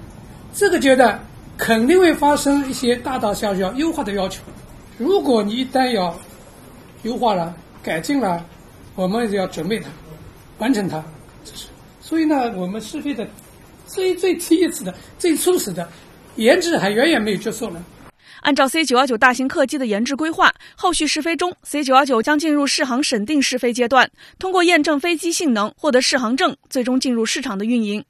[0.53, 1.25] 这个阶段
[1.57, 4.43] 肯定会发生一些大大小小优化的要求。
[4.97, 6.13] 如果你一旦要
[7.03, 8.45] 优化了、改进了，
[8.97, 9.87] 我们要准备它，
[10.57, 11.03] 完成它，
[11.45, 11.67] 这是。
[12.01, 13.27] 所以呢，我们试飞的
[13.85, 15.87] 最最第一次的、最初始的
[16.37, 17.85] 研制还远远没有结束呢。
[18.41, 28.03] 按照 C 九幺九大型客机的研制规划，后续试飞中，C 九幺九将进入试航审定试飞阶段，通过验证飞机性能，获得试航证，最终进入市场的运营。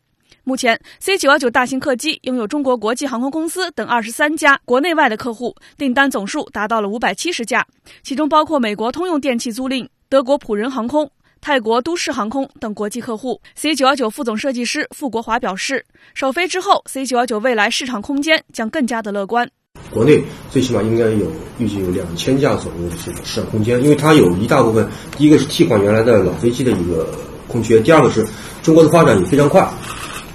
[0.45, 7.67] 目前，C 九幺九大型客机拥有中国国际航空公司等二十三家国内外的客户，订单总数达到了五百七十架，
[8.03, 9.85] 其中包括美国通用电气租赁。
[10.09, 19.49] 德国普仁航空、泰国都市航空等国际客户，C 九幺九副总设计师傅国华表示，首飞之后，C 九幺九未来市场空间将更加的乐观。
[19.91, 27.05] 国内最起码应该有预计有两千架左右的这种市场空间，因为它有一大部分，第一个是替换原来的老飞机的一个
[27.49, 28.25] 空缺，第二个是
[28.63, 29.69] 中国的发展也非常快，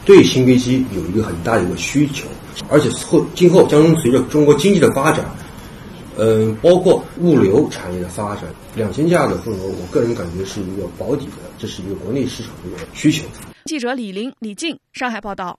[0.05, 2.29] 对新飞机有一个很大的一个需求，
[2.69, 5.25] 而且后今后将随着中国经济的发展。
[6.19, 8.45] 嗯，包括物流产业的发展，
[8.75, 13.25] 两千架的份额，我个人感觉是一个保底的，这是一个国内市场的一个需求。
[13.65, 15.59] 记者李林、李静，上海报道。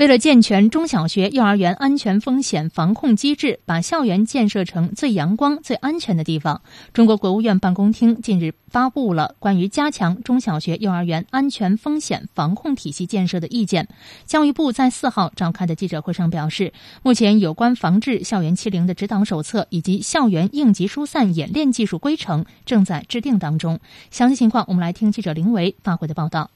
[0.00, 6.62] 为了健全中小学、幼儿园安全风险防控机制，把校园建设成最阳光、最安全的地方，
[6.94, 13.88] 中国国务院办公厅近日发布了关于加强中小学、幼儿园安全风险防控体系建设的意见。
[14.24, 23.78] 教育部在四号召开的记者会上表示，目前有关防治校园欺凌的指导手册以及校园应急疏散演练技术规程正在制定当中。
[24.10, 26.48] 详细情况，我们来听记者林维发回的报道。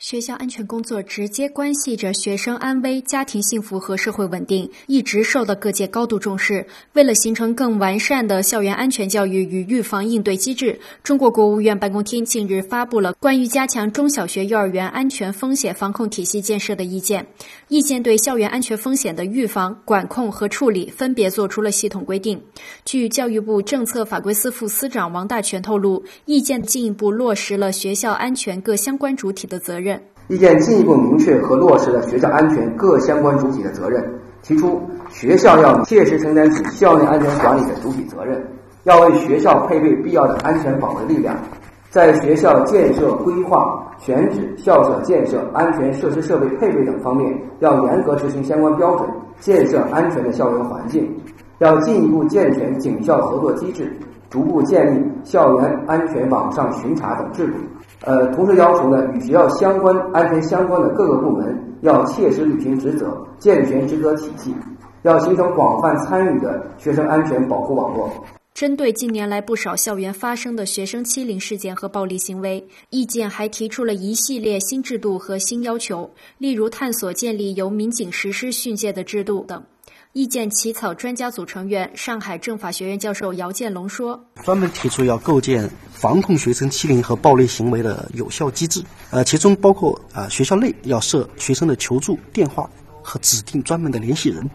[0.00, 6.66] 学校安全工作直接关系着学生安危、家庭幸福和社会稳定，一直受到各界高度重视。
[6.94, 17.26] 为了形成更完善的校园安全教育与预防应对机制，中国国务院办公厅近日发布了关于加强中小学、幼儿园安全风险防控体系建设的意见。
[17.68, 22.40] 意见对校园安全风险的预防、管控和处理分别作出了系统规定。
[22.86, 29.89] 据教育部政策法规司副司长王大全透露，意见进一步落实了学校安全各相关主体的责任。
[30.30, 34.00] 意见进一步明确和落实了学校安全各相关主体的责任，
[34.42, 38.40] 提出学校要切实承担起校内安全管理的主体责任，
[38.84, 41.34] 要为学校配备必要的安全保卫力量，
[41.90, 51.12] 在学校建设规划、选址、校舍建设、安全设施设备配备等方面，要严格执行相关标准，建设安全的校园环境，
[51.58, 53.92] 要进一步健全警校合作机制，
[54.30, 57.54] 逐步建立校园安全网上巡查等制度。
[58.02, 64.54] 呃，同时要求呢，与学校相关安全相关的各个部门要切实履行职责，健全职责体系，
[65.02, 68.10] 要形成广泛参与的学生安全保护网络。
[68.54, 79.62] 针对近年来不少校园发生的学生欺凌事件和暴力行为，意见还提出了一系列新制度和新要求，例如探索建立由民警实施训诫的制度等。
[80.12, 92.68] 意见起草专家组成员、上海政法学院教授姚建龙说：“专门提出要构建防控学生欺凌和暴力行为的有效机制，呃，其中包括啊，学校内要设学生的求助电话
[93.04, 94.50] 和指定专门的联系人，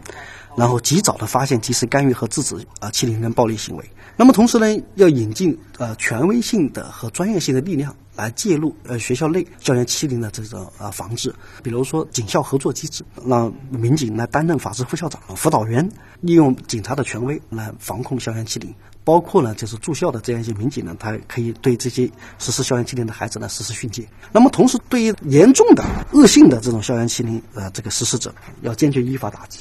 [0.58, 3.90] 然后及早的发现、及时干预和制止啊欺凌跟暴力行为。
[4.14, 15.88] 那么同时呢，要引进呃权威性的和专业性的力量。”来介入呃学校内校园欺凌的这种呃防治，比如说警校合作机制，让民警来担任法制副校长、辅导员，
[16.20, 18.74] 利用警察的权威来防控校园欺凌。
[19.04, 22.10] 包括呢，就是住校的这样一些民警呢，他可以对这些
[22.40, 24.04] 实施校园欺凌的孩子呢实施训诫。
[24.32, 29.60] 那么同时，对于严重的、恶性的这种校园欺凌呃这个实施者，要坚决依法打击。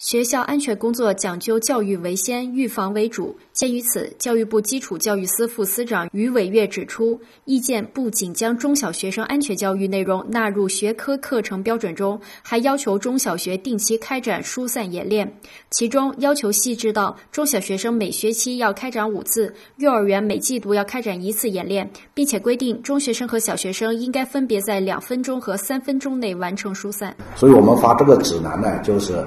[0.00, 3.36] 学校安全工作讲究教育为先，预防为主。
[3.52, 15.30] 鉴于此，教育部基础教育司副司长于伟月指出，意见不仅将中小学生安全教育内容纳入学科课程标准中，还要求中小学定期开展疏散演练。
[15.68, 27.14] 其中要求细致到中小学生每学期要开展五次，幼儿园每季度要开展一次演练，并且规定中学生和小学生应该分别在两分钟和三分钟内完成疏散。
[27.36, 29.22] 所以我们发这个指南呢，就是。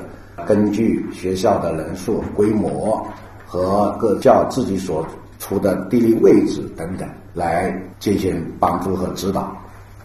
[0.47, 3.05] 根据学校的人数、规模
[3.45, 5.05] 和各教自己所
[5.39, 9.55] 处的地理位置等等来进行帮助和指导。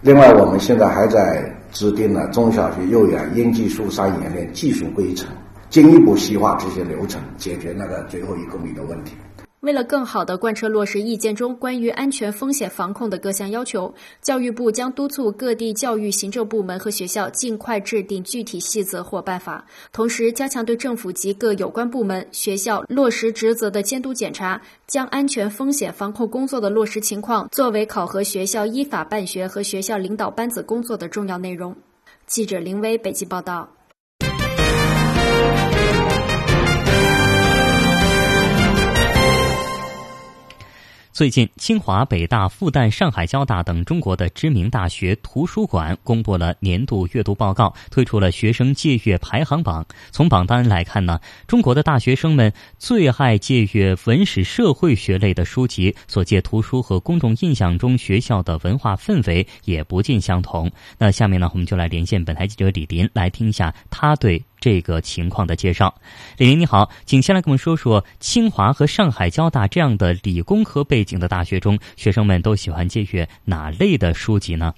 [0.00, 5.28] 另外，我们现在还在制定了中小学、幼儿园应急疏散演练技术规程，
[5.70, 9.14] 进一步细化这些流程，解决那个最后一公里的问题。
[9.60, 13.92] 为了更好地贯彻落实意见中关于安全风险防控的各项要求，
[14.22, 31.74] 教育部将督促各地教育行政部门和学校尽快制定具体细则或办法，同时加强对政府及各有关部门、学校落实职责的监督检查，将安全风险防控工作的落实情况作为考核学校依法办学和学校领导班子工作的重要内容。
[32.26, 33.77] 记者林威北京报道。
[41.18, 49.84] 最近，清华、北大、复旦、上海交大等中国的知名大学图书馆公布了年度阅读报告，推出了学生借阅排行榜。
[50.12, 60.70] 从榜单来看呢，中国的大学生们最爱借阅文史社会学类的书籍，所借图书和公众印象中学校的文化氛围也不尽相同。
[60.98, 64.40] 那下面呢，我们就来连线本台记者李林，来听一下他对。
[64.60, 65.94] 这个情况的介绍，
[66.36, 74.74] 李林你好，请先来跟我们说说清华和上海交大这样的理工科背景的大学中，学生们都喜欢借阅哪类的书籍呢？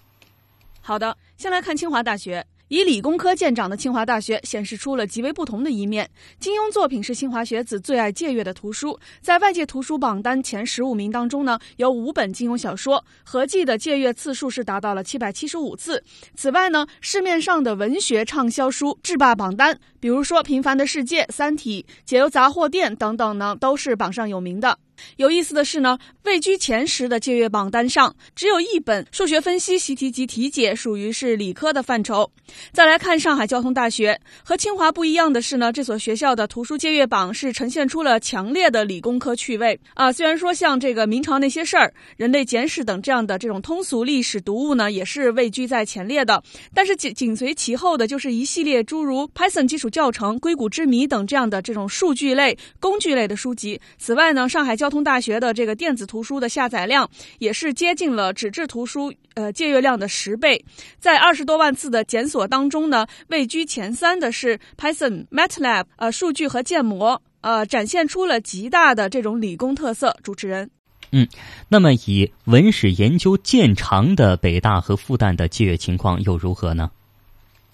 [0.80, 2.44] 好的，先来看清华大学。
[2.70, 6.08] 以理工科见长的清华大学显示出了极为不同的一面。
[6.38, 16.00] 金庸作品是清华学子最爱借阅的图书，在外界图书榜单前十五名当中呢，有五本金庸小说，合计的借阅次数是达到了七百七十五次。
[16.36, 24.78] 此外呢，市面上的文学畅销书制霸榜单，比如说《平凡的世界》《三体》《解忧杂货店》等等呢，都是榜上有名的。
[25.16, 32.30] 有意思的是呢，位居前十的借阅榜单上，只有一本数学分析习题及题解属于是理科的范畴。
[32.72, 40.12] 再来看上海交通大学，和清华不一样的是呢，这所学校的图书借阅榜是呈现出了强烈的理工科趣味啊。
[40.12, 46.42] 虽然说像这个明朝那些事儿、人类简史等这样的这种通俗历史读物呢，也是位居在前列的，
[46.74, 53.80] 但是紧紧随其后的就是一系列诸如 Python 基础教程、硅谷之谜等这样的这种数据类、工具类的书籍。
[53.96, 60.62] 此外呢，上海交通大学的这个电子图书的下载量也是接近了纸质图书呃借阅量的十倍，
[60.98, 70.16] 在二十多万次的检索当中呢，位居前三的是 Python、MATLAB 呃数据和建模呃展现出了极大的这种理工特色。
[70.22, 70.70] 主持人，
[71.12, 71.26] 嗯，
[71.68, 76.90] 那么以文史研究见长的北大和复旦的借阅情况又如何呢？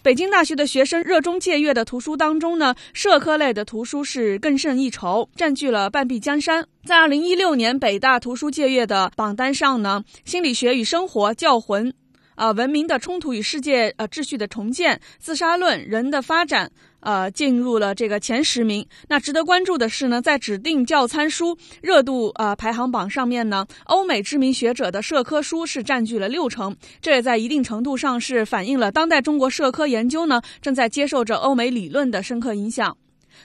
[0.07, 6.65] 北京大学的学生热衷借阅的图书当中呢，社科类的图书是更胜一筹，占据了半壁江山。
[6.85, 11.93] 在二零一六年北大图书借阅的榜单上呢，心理学与生活、教魂。
[12.37, 16.71] 啊，文明的冲突与世界呃秩序的重建，自杀论，人的发展，
[17.07, 18.85] 呃，进入了这个前十名。
[19.09, 26.77] 那值得关注的是呢，在指定教参书热度呃排行榜上面呢，欧美知名学者的社科书是占据了六成。
[27.01, 32.97] 这也在一定程度上是反映了当代中国社科研究呢正在接受着欧美理论的深刻影响。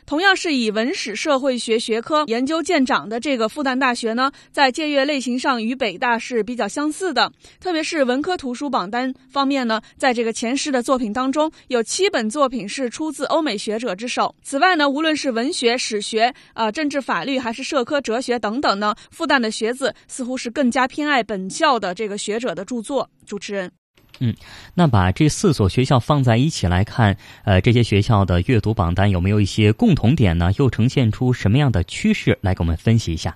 [0.06, 7.32] 同样是以文史社会学学科研究见长的这个复旦大学呢，在借阅类型上与北大是比较相似的。
[7.60, 14.36] 特别是文科图书榜单方面呢，在这个前十的作品当中，有七本作品是出自欧美学者之手。
[14.44, 23.10] 此外呢，无论是文学、史学、啊政治法律，还是社科、哲学等等呢，复旦的学子似乎是更加偏爱本校的这个学者的著作。
[23.26, 23.81] 主持人。
[24.20, 24.36] 嗯，
[24.74, 30.52] 那把这四所学校放在一起来看，呃，这些学校的阅读榜单有没有一些共同点呢？
[30.58, 32.38] 又呈现出什么样的趋势？
[32.42, 33.36] 来给我们分析一下。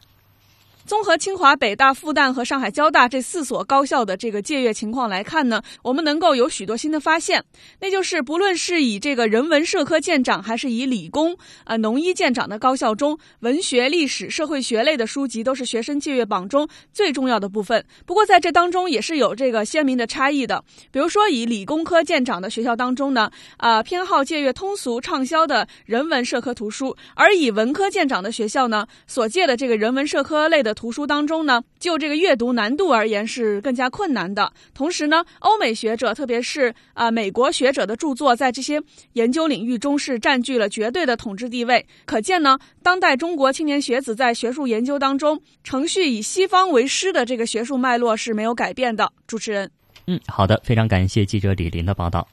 [0.86, 7.44] 综合清华、北大、复旦和上海交大这四所高校的这个借阅情况来看呢，我们能够有许多新的发现。
[7.80, 17.84] 那就是不论是以这个人文社科见长，还是以理工、啊农医见长的高校中，文学、历史、社会学类的书籍都是学生借阅榜中最重要的部分。
[18.06, 20.64] 不过在这当中也是有这个鲜明的差异的。
[20.92, 30.75] 比如说以理工科见长的学校当中呢，啊偏好借阅通俗畅销的人文社科图书；而以文科见长的学校呢，所借的这个人文社科类的。
[30.76, 34.54] 图书当中呢，就这个阅读难度而言是更加困难的。
[34.76, 38.80] 同时呢，欧美学者，特别是啊美国学者的著作，在这些
[39.14, 41.88] 研究领域中是占据了绝对的统治地位。
[42.06, 49.12] 可见呢，当代中国青年学子在学术研究当中，程序以西方为师的这个学术脉络是没有改变的。
[49.26, 49.72] 主持人，
[50.06, 52.28] 嗯，好的，非常感谢记者李林的报道。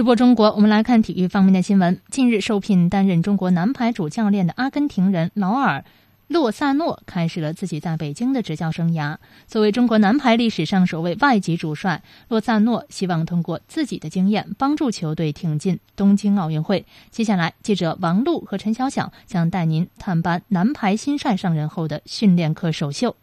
[0.00, 2.00] 直播中国，我们来看体育方面的新闻。
[2.08, 5.80] 近日受聘担任中国男排主教练的阿根廷人劳尔·
[6.26, 9.18] 洛萨诺开始了自己在北京的执教生涯。
[9.46, 16.86] 作为中国男排历史上首位外籍主帅，洛萨诺希望通过自己的经验帮助球队挺进东京奥运会。
[17.10, 23.14] 接下来，记者王璐和陈晓晓将带您探班男排新帅上任后的训练课首秀。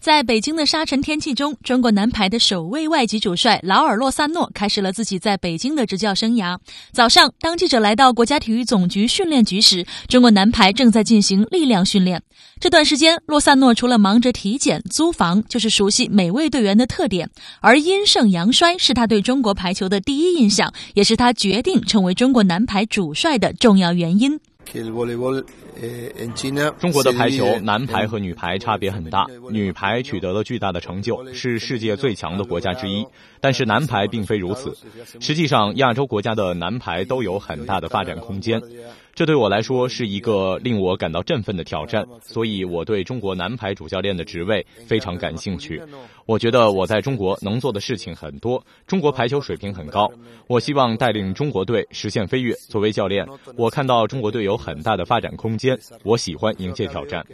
[0.00, 6.56] 在北京的沙尘天气中，中国男排的首位外籍主帅劳尔·洛萨诺开始了自己在北京的执教生涯。
[6.92, 12.22] 早上，当记者来到国家体育总局训练局时，中国男排正在进行力量训练。
[12.60, 17.28] 这段时间，洛萨诺除了忙着体检、租房，就是熟悉每位队员的特点。
[17.60, 24.38] 而阴盛阳衰是他对中国排球的第一印象，也是他决定成为中国男排主帅的重要原因。
[26.78, 33.06] 中国的排球男排和女排差别很大，女排取得了巨大的成就，是世界最强的国家之一。
[33.40, 34.76] 但是男排并非如此，
[35.20, 38.60] 实际上亚洲国家的男排都有很大的发展空间。
[39.18, 45.82] 这对我来说是一个令我感到振奋的挑战，所以我对中国男排主教练的职位非常感兴趣。
[46.24, 50.08] 我觉得我在中国能做的事情很多，中国排球水平很高，
[50.46, 52.54] 我希望带领中国队实现飞跃。
[52.68, 57.26] 作为教练，我看到中国队有很大的发展空间，我喜欢迎接挑战。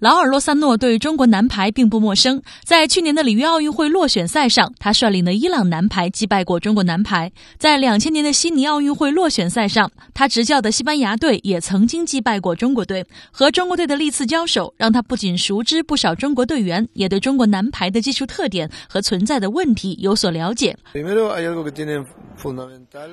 [0.00, 7.28] 劳尔·洛萨诺对中国男排并不陌生，在去年的里约奥运会落选赛上，他率领的伊朗男排击败过中国男排；
[7.58, 13.04] 在两千年的悉尼奥运会落选赛上，他执教的西班牙队也曾经击败过中国队。
[13.30, 20.74] 和中国队的历次交手，让他不仅熟知不少中国队员，也对中国男排的技术特点和存在的问题有所了解。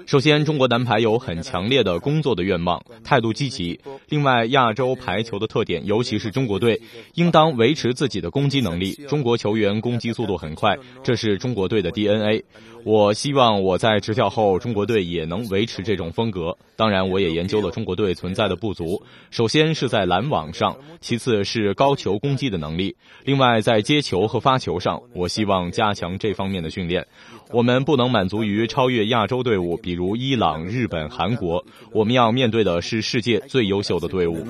[0.05, 3.79] 首先，中国男排有很强烈的工作的愿望，态度积极。
[4.07, 6.81] 另外，亚洲排球的特点，尤其是中国队，
[7.15, 8.93] 应当维持自己的攻击能力。
[9.07, 12.45] 中国球员攻击速度很快，这是中国队的 DNA。
[12.83, 16.57] 我希望我在执教后，中国队也能维持这种风格。
[16.77, 19.03] 当然，我也研究了中国队存在的不足。
[19.29, 22.95] 首先是在拦网上，其次是高球攻击的能力。
[23.25, 27.05] 另外，在接球和发球上，我希望加强这方面的训练。
[27.51, 31.65] 我们不能满足于超越亚洲队伍，比如伊朗、日本、韩国。
[31.91, 34.45] 我们要面对的是世界最优秀的队伍。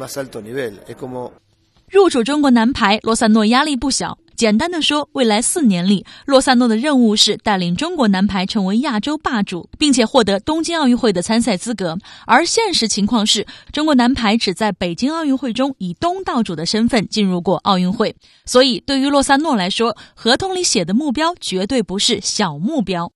[1.90, 4.18] 入主中国男排，罗萨诺压力不小。
[4.38, 11.98] 简单的说，未来四年里，洛萨诺的任务是带领中国男排成为亚洲霸主，并且获得东京奥运会的参赛资格。
[12.28, 18.16] 而现实情况是，中国男排只在北京奥运会中以东道主的身份进入过奥运会。
[18.46, 23.12] 所以，对于洛萨诺来说，合同里写的目标绝对不是小目标。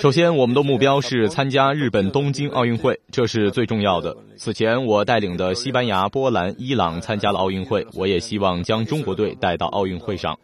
[0.00, 4.16] 首先，我们的目标是参加日本东京奥运会，这是最重要的。
[4.36, 10.38] 此前，我带领的西班牙、波兰、伊朗参加了奥运会，我也希望将中国队带到奥运会上。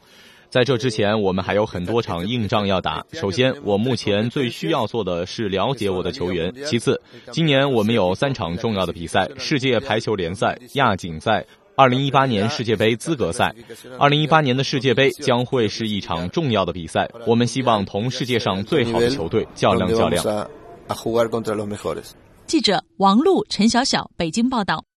[0.51, 3.05] 在这之前，我们还有很多场硬仗要打。
[3.13, 6.55] 首先，我目前最需要做的是了解我的球员。
[6.65, 7.01] 其次，
[7.33, 11.45] 今年我们有三场重要的比赛：世界排球联赛、亚锦赛。
[11.79, 13.55] 二零一八年世界杯资格赛，
[14.01, 17.09] 二零一八年的世界杯将会是一场重要的比赛。
[17.25, 20.51] 我们希望同世界上最好的球队较量较量。
[22.49, 24.88] 记者王璐、陈晓晓，北京报道。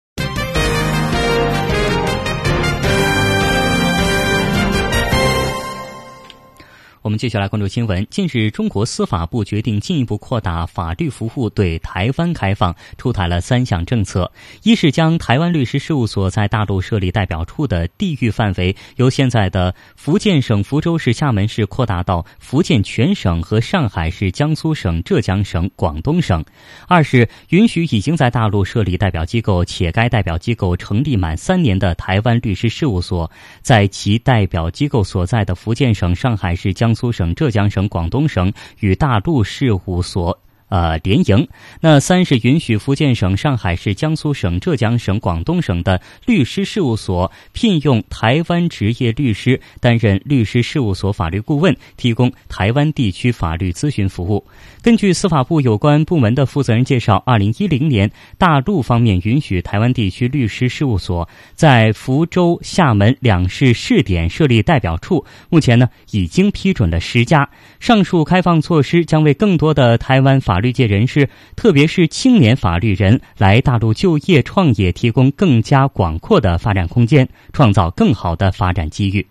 [7.01, 8.05] 我们继续来关注新闻。
[8.11, 14.31] 近日，中国司法部决定进一步扩大法律服务对台湾开放，出台了三项政策：
[14.61, 26.39] 一是将台湾律师事务所在大陆设立代表处的地域范围由现在的福建省福州市、厦门市扩大到福建全省和上海市、江苏省、浙江省、广东省；
[26.87, 33.31] 二是允许已经在大陆设立代表机构且该代表机构成立满三年的台湾律师事务所，
[33.63, 36.11] 在其代表机构所在的福建省。
[36.13, 40.37] 上海市、江江苏省、浙江省、广东省与大陆事务所。
[40.71, 41.45] 呃，联营。
[41.81, 54.45] 那三是允许福建省、上海市、江苏省、浙江省、广东省的律师事务所聘用台湾职业律师担任律师事务所法律顾问，提供台湾地区法律咨询服务。
[54.81, 67.49] 根据司法部有关部门的负责人介绍，二零一零年大陆方面允许台湾地区律师事务所在福州、厦门两市试点设立代表处，目前呢已经批准了十家。
[67.81, 79.27] 上述开放措施将为更多的台湾法律界人士，特别是青年法律人来大陆就业创业提供更加广阔的发展空间，创造更好的发展机遇。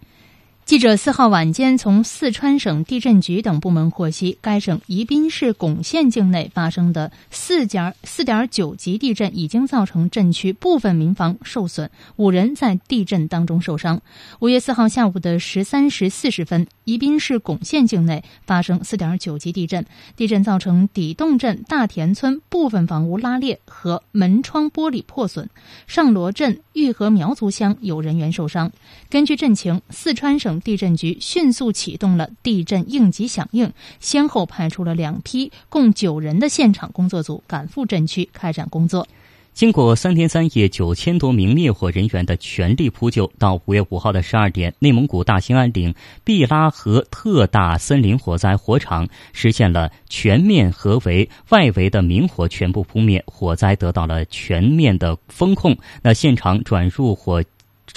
[0.66, 14.00] 记者四号晚间从四川省地震局等部门获悉，该省宜宾市珙县境内发生的四点四点九级地震已经造成震区部分民房受损，五人在地震当中受伤。
[14.38, 19.84] 五月四号下午的十三时四十分，宜宾市珙县境内发生四点九级地震，
[20.14, 25.50] 地震造成底洞镇大田村部分房屋拉裂和门窗玻璃破损，
[25.88, 28.70] 上罗镇玉河苗族乡有人员受伤。
[29.08, 30.59] 根据震情，四川省。
[30.60, 39.06] 地震局迅速启动了地震应急响应，先后派出了两批共九人的现场工作组赶赴震区开展工作。
[39.52, 45.92] 经过三天三夜、九千多名灭火人员的全力扑救，到五月五号的十二点，内蒙古大兴安岭
[46.24, 55.76] 毕拉河特大森林火灾火场实现了全面合围，外围的明火全部扑灭，火灾得到了全面的封控。
[56.02, 57.42] 那现场转入火。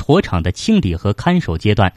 [0.04, 1.94] 火场的清理和看守阶段，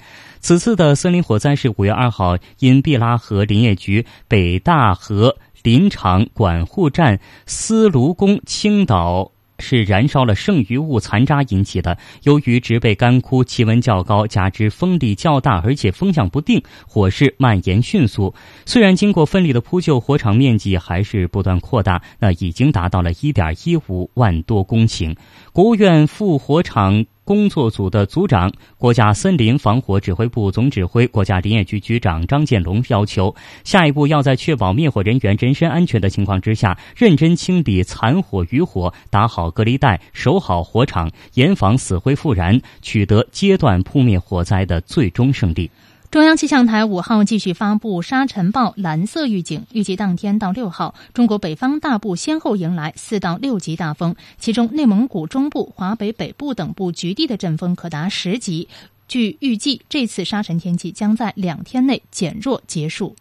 [0.46, 9.32] 此次的森林火灾是五月二号因毕拉河林业局北大河林场管护站司炉工倾倒。
[9.58, 11.96] 是燃烧了剩余物残渣引起的。
[12.24, 18.34] 由于植被干枯、气温较高，加之风力较大，而且风向不定，火势蔓延迅速。
[18.66, 25.16] 虽然经过奋力的扑救，火场面积还是不断扩大，那已经达到了一点一五万多公顷。
[25.54, 45.68] 国务院副火场工作组的组长、国家森林防火指挥部总指挥、国家林业局局长张建龙要求，下一步要在确保灭火人员人身安全的情况之下，认真清理残火余火，打好隔离带，守好火场，严防死灰复燃，取得阶段扑灭火灾的最终胜利。
[46.16, 58.66] 中央气象台五号继续发布沙尘暴蓝色预警，预计当天到六号，中国北方大部先后迎来四到六级大风，其中内蒙古中部、华北北部等部局地的阵风可达十级。
[59.06, 63.14] 据预计，这次沙尘天气将在两天内减弱结束。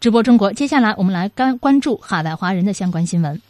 [0.00, 3.40] 直播中国，接下来我们来关关注海外华人的相关新闻。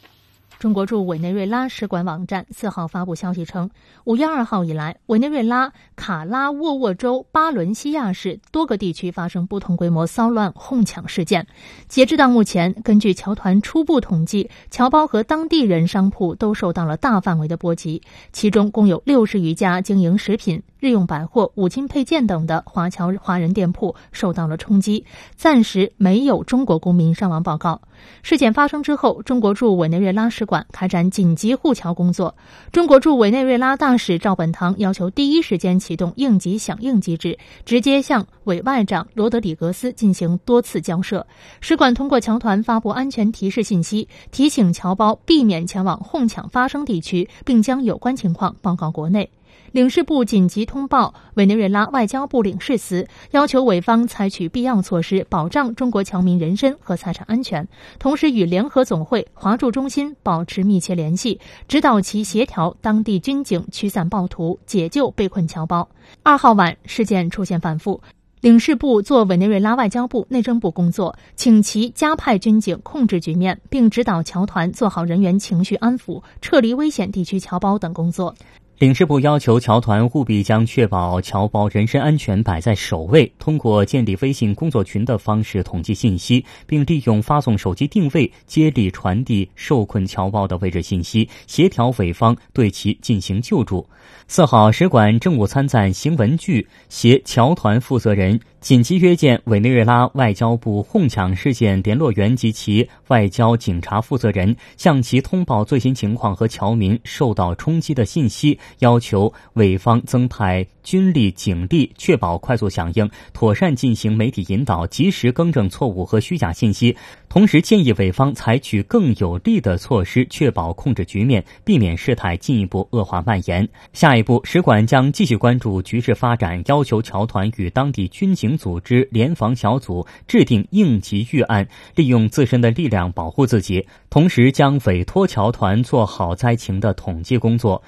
[0.61, 3.70] 中国驻委内瑞拉使馆网站四号发布消息称，
[4.04, 11.46] 五月二号以来，委内瑞拉卡拉沃沃州巴伦西亚市多个地区发生不同规模骚乱哄抢事件。
[11.88, 20.62] 截至到目前，根据侨团初步统计，侨胞和当地人商铺都受到了大范围的波及，其中共有六十余家经营食品。
[20.78, 25.04] 日用百货、五金配件等的华侨华人店铺受到了冲击，
[25.36, 27.82] 暂时没有中国公民伤亡报告。
[28.22, 32.34] 事件发生之后，中国驻委内瑞拉使馆开展紧急护侨工作。
[32.72, 41.26] 中国驻委内瑞拉大使赵本堂要求第一时间启动应急响应机制，直接向委外长罗德里格斯进行多次交涉。
[41.61, 49.30] 使馆通过侨团发布安全提示信息，提醒侨胞避免前往哄抢发生地区，并将有关情况报告国内。
[49.73, 57.68] 领事部紧急通报委内瑞拉外交部领事司，要求委方采取必要措施，保障中国侨民人身和财产安全。
[58.01, 65.89] 同时，与联合总会华驻中心保持密切联系，指导其协调当地军警驱散暴徒，解救被困侨胞。
[66.25, 68.01] 二号晚，事件出现反复，
[68.41, 78.35] 领事部做委内瑞拉外交部、内政部工作，请其加派军警控制局面，并指导侨团做好人员情绪安抚、撤离危险地区侨胞等工作。
[78.81, 93.87] 领事部要求侨团务必将确保侨胞人身安全摆在首位，通过建立微信工作群的方式统计信息，并利用发送手机定位接力传递受困侨胞的位置信息，协调伪方对其进行救助。
[94.28, 98.41] 四号，使馆政务参赞邢文具携侨团负责人。
[98.61, 116.97] 紧急约见委内瑞拉外交部哄抢事件联络员及其外交警察负责人，向其通报最新情况和侨民受到冲击的信息，要求委方增派军力警力，确保快速响应，妥善进行媒体引导，及时更正错误和虚假信息。
[117.28, 123.68] 同时，建议委方采取更有力的措施，确保控制局面，避免事态进一步恶化蔓延。
[123.93, 133.87] 下一步，使馆将继续关注局势发展，要求侨团与当地军警组织联防小组制定应急预案，利用自身的力量保护自己。
[134.09, 137.81] 同时，将委托侨团做好灾情的统计工作。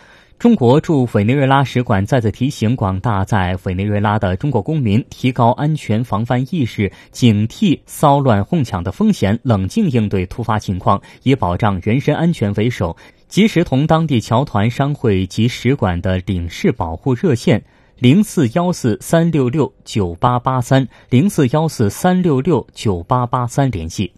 [0.43, 12.97] 中国驻委内瑞拉使馆再次提醒广大在委内瑞拉的中国公民，提高安全防范意识，警惕骚乱哄抢的风险，冷静应对突发情况，以保障人身安全为首。
[13.29, 17.63] 及时同当地侨团、商会及使馆的领事保护热线
[18.01, 24.13] 零四幺四三六六九八八三零四幺四三六六九八八三联系。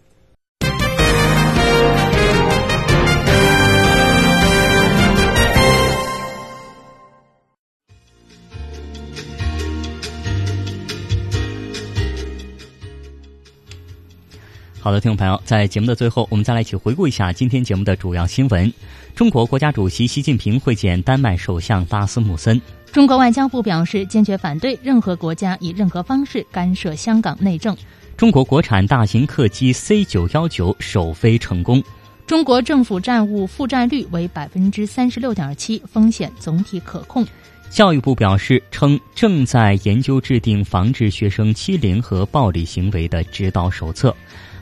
[14.85, 18.71] 好的，听众朋友，在节目的最后，我们再来一起回顾一下今天节目的主要新闻。
[19.15, 22.61] 中国国家主席习近平会见丹麦首相拉斯穆森。
[22.91, 27.75] 中国外交部表示坚决反对任何国家以任何方式干涉香港内政。
[28.15, 31.83] 中国国产大型客机 C 九幺九首飞成功。
[32.27, 37.25] 中国政府债务负债率为百分之三十六点七，风险总体可控。
[37.71, 44.15] 教育部表示称正在研究制定防治学生欺凌和暴力行为的指导手册。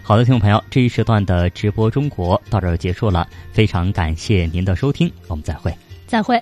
[0.05, 5.73] 好的，听众朋友，这一时段的直播中国到这儿结束了，非常感谢您的收听，我们再会，
[6.05, 6.37] 再会。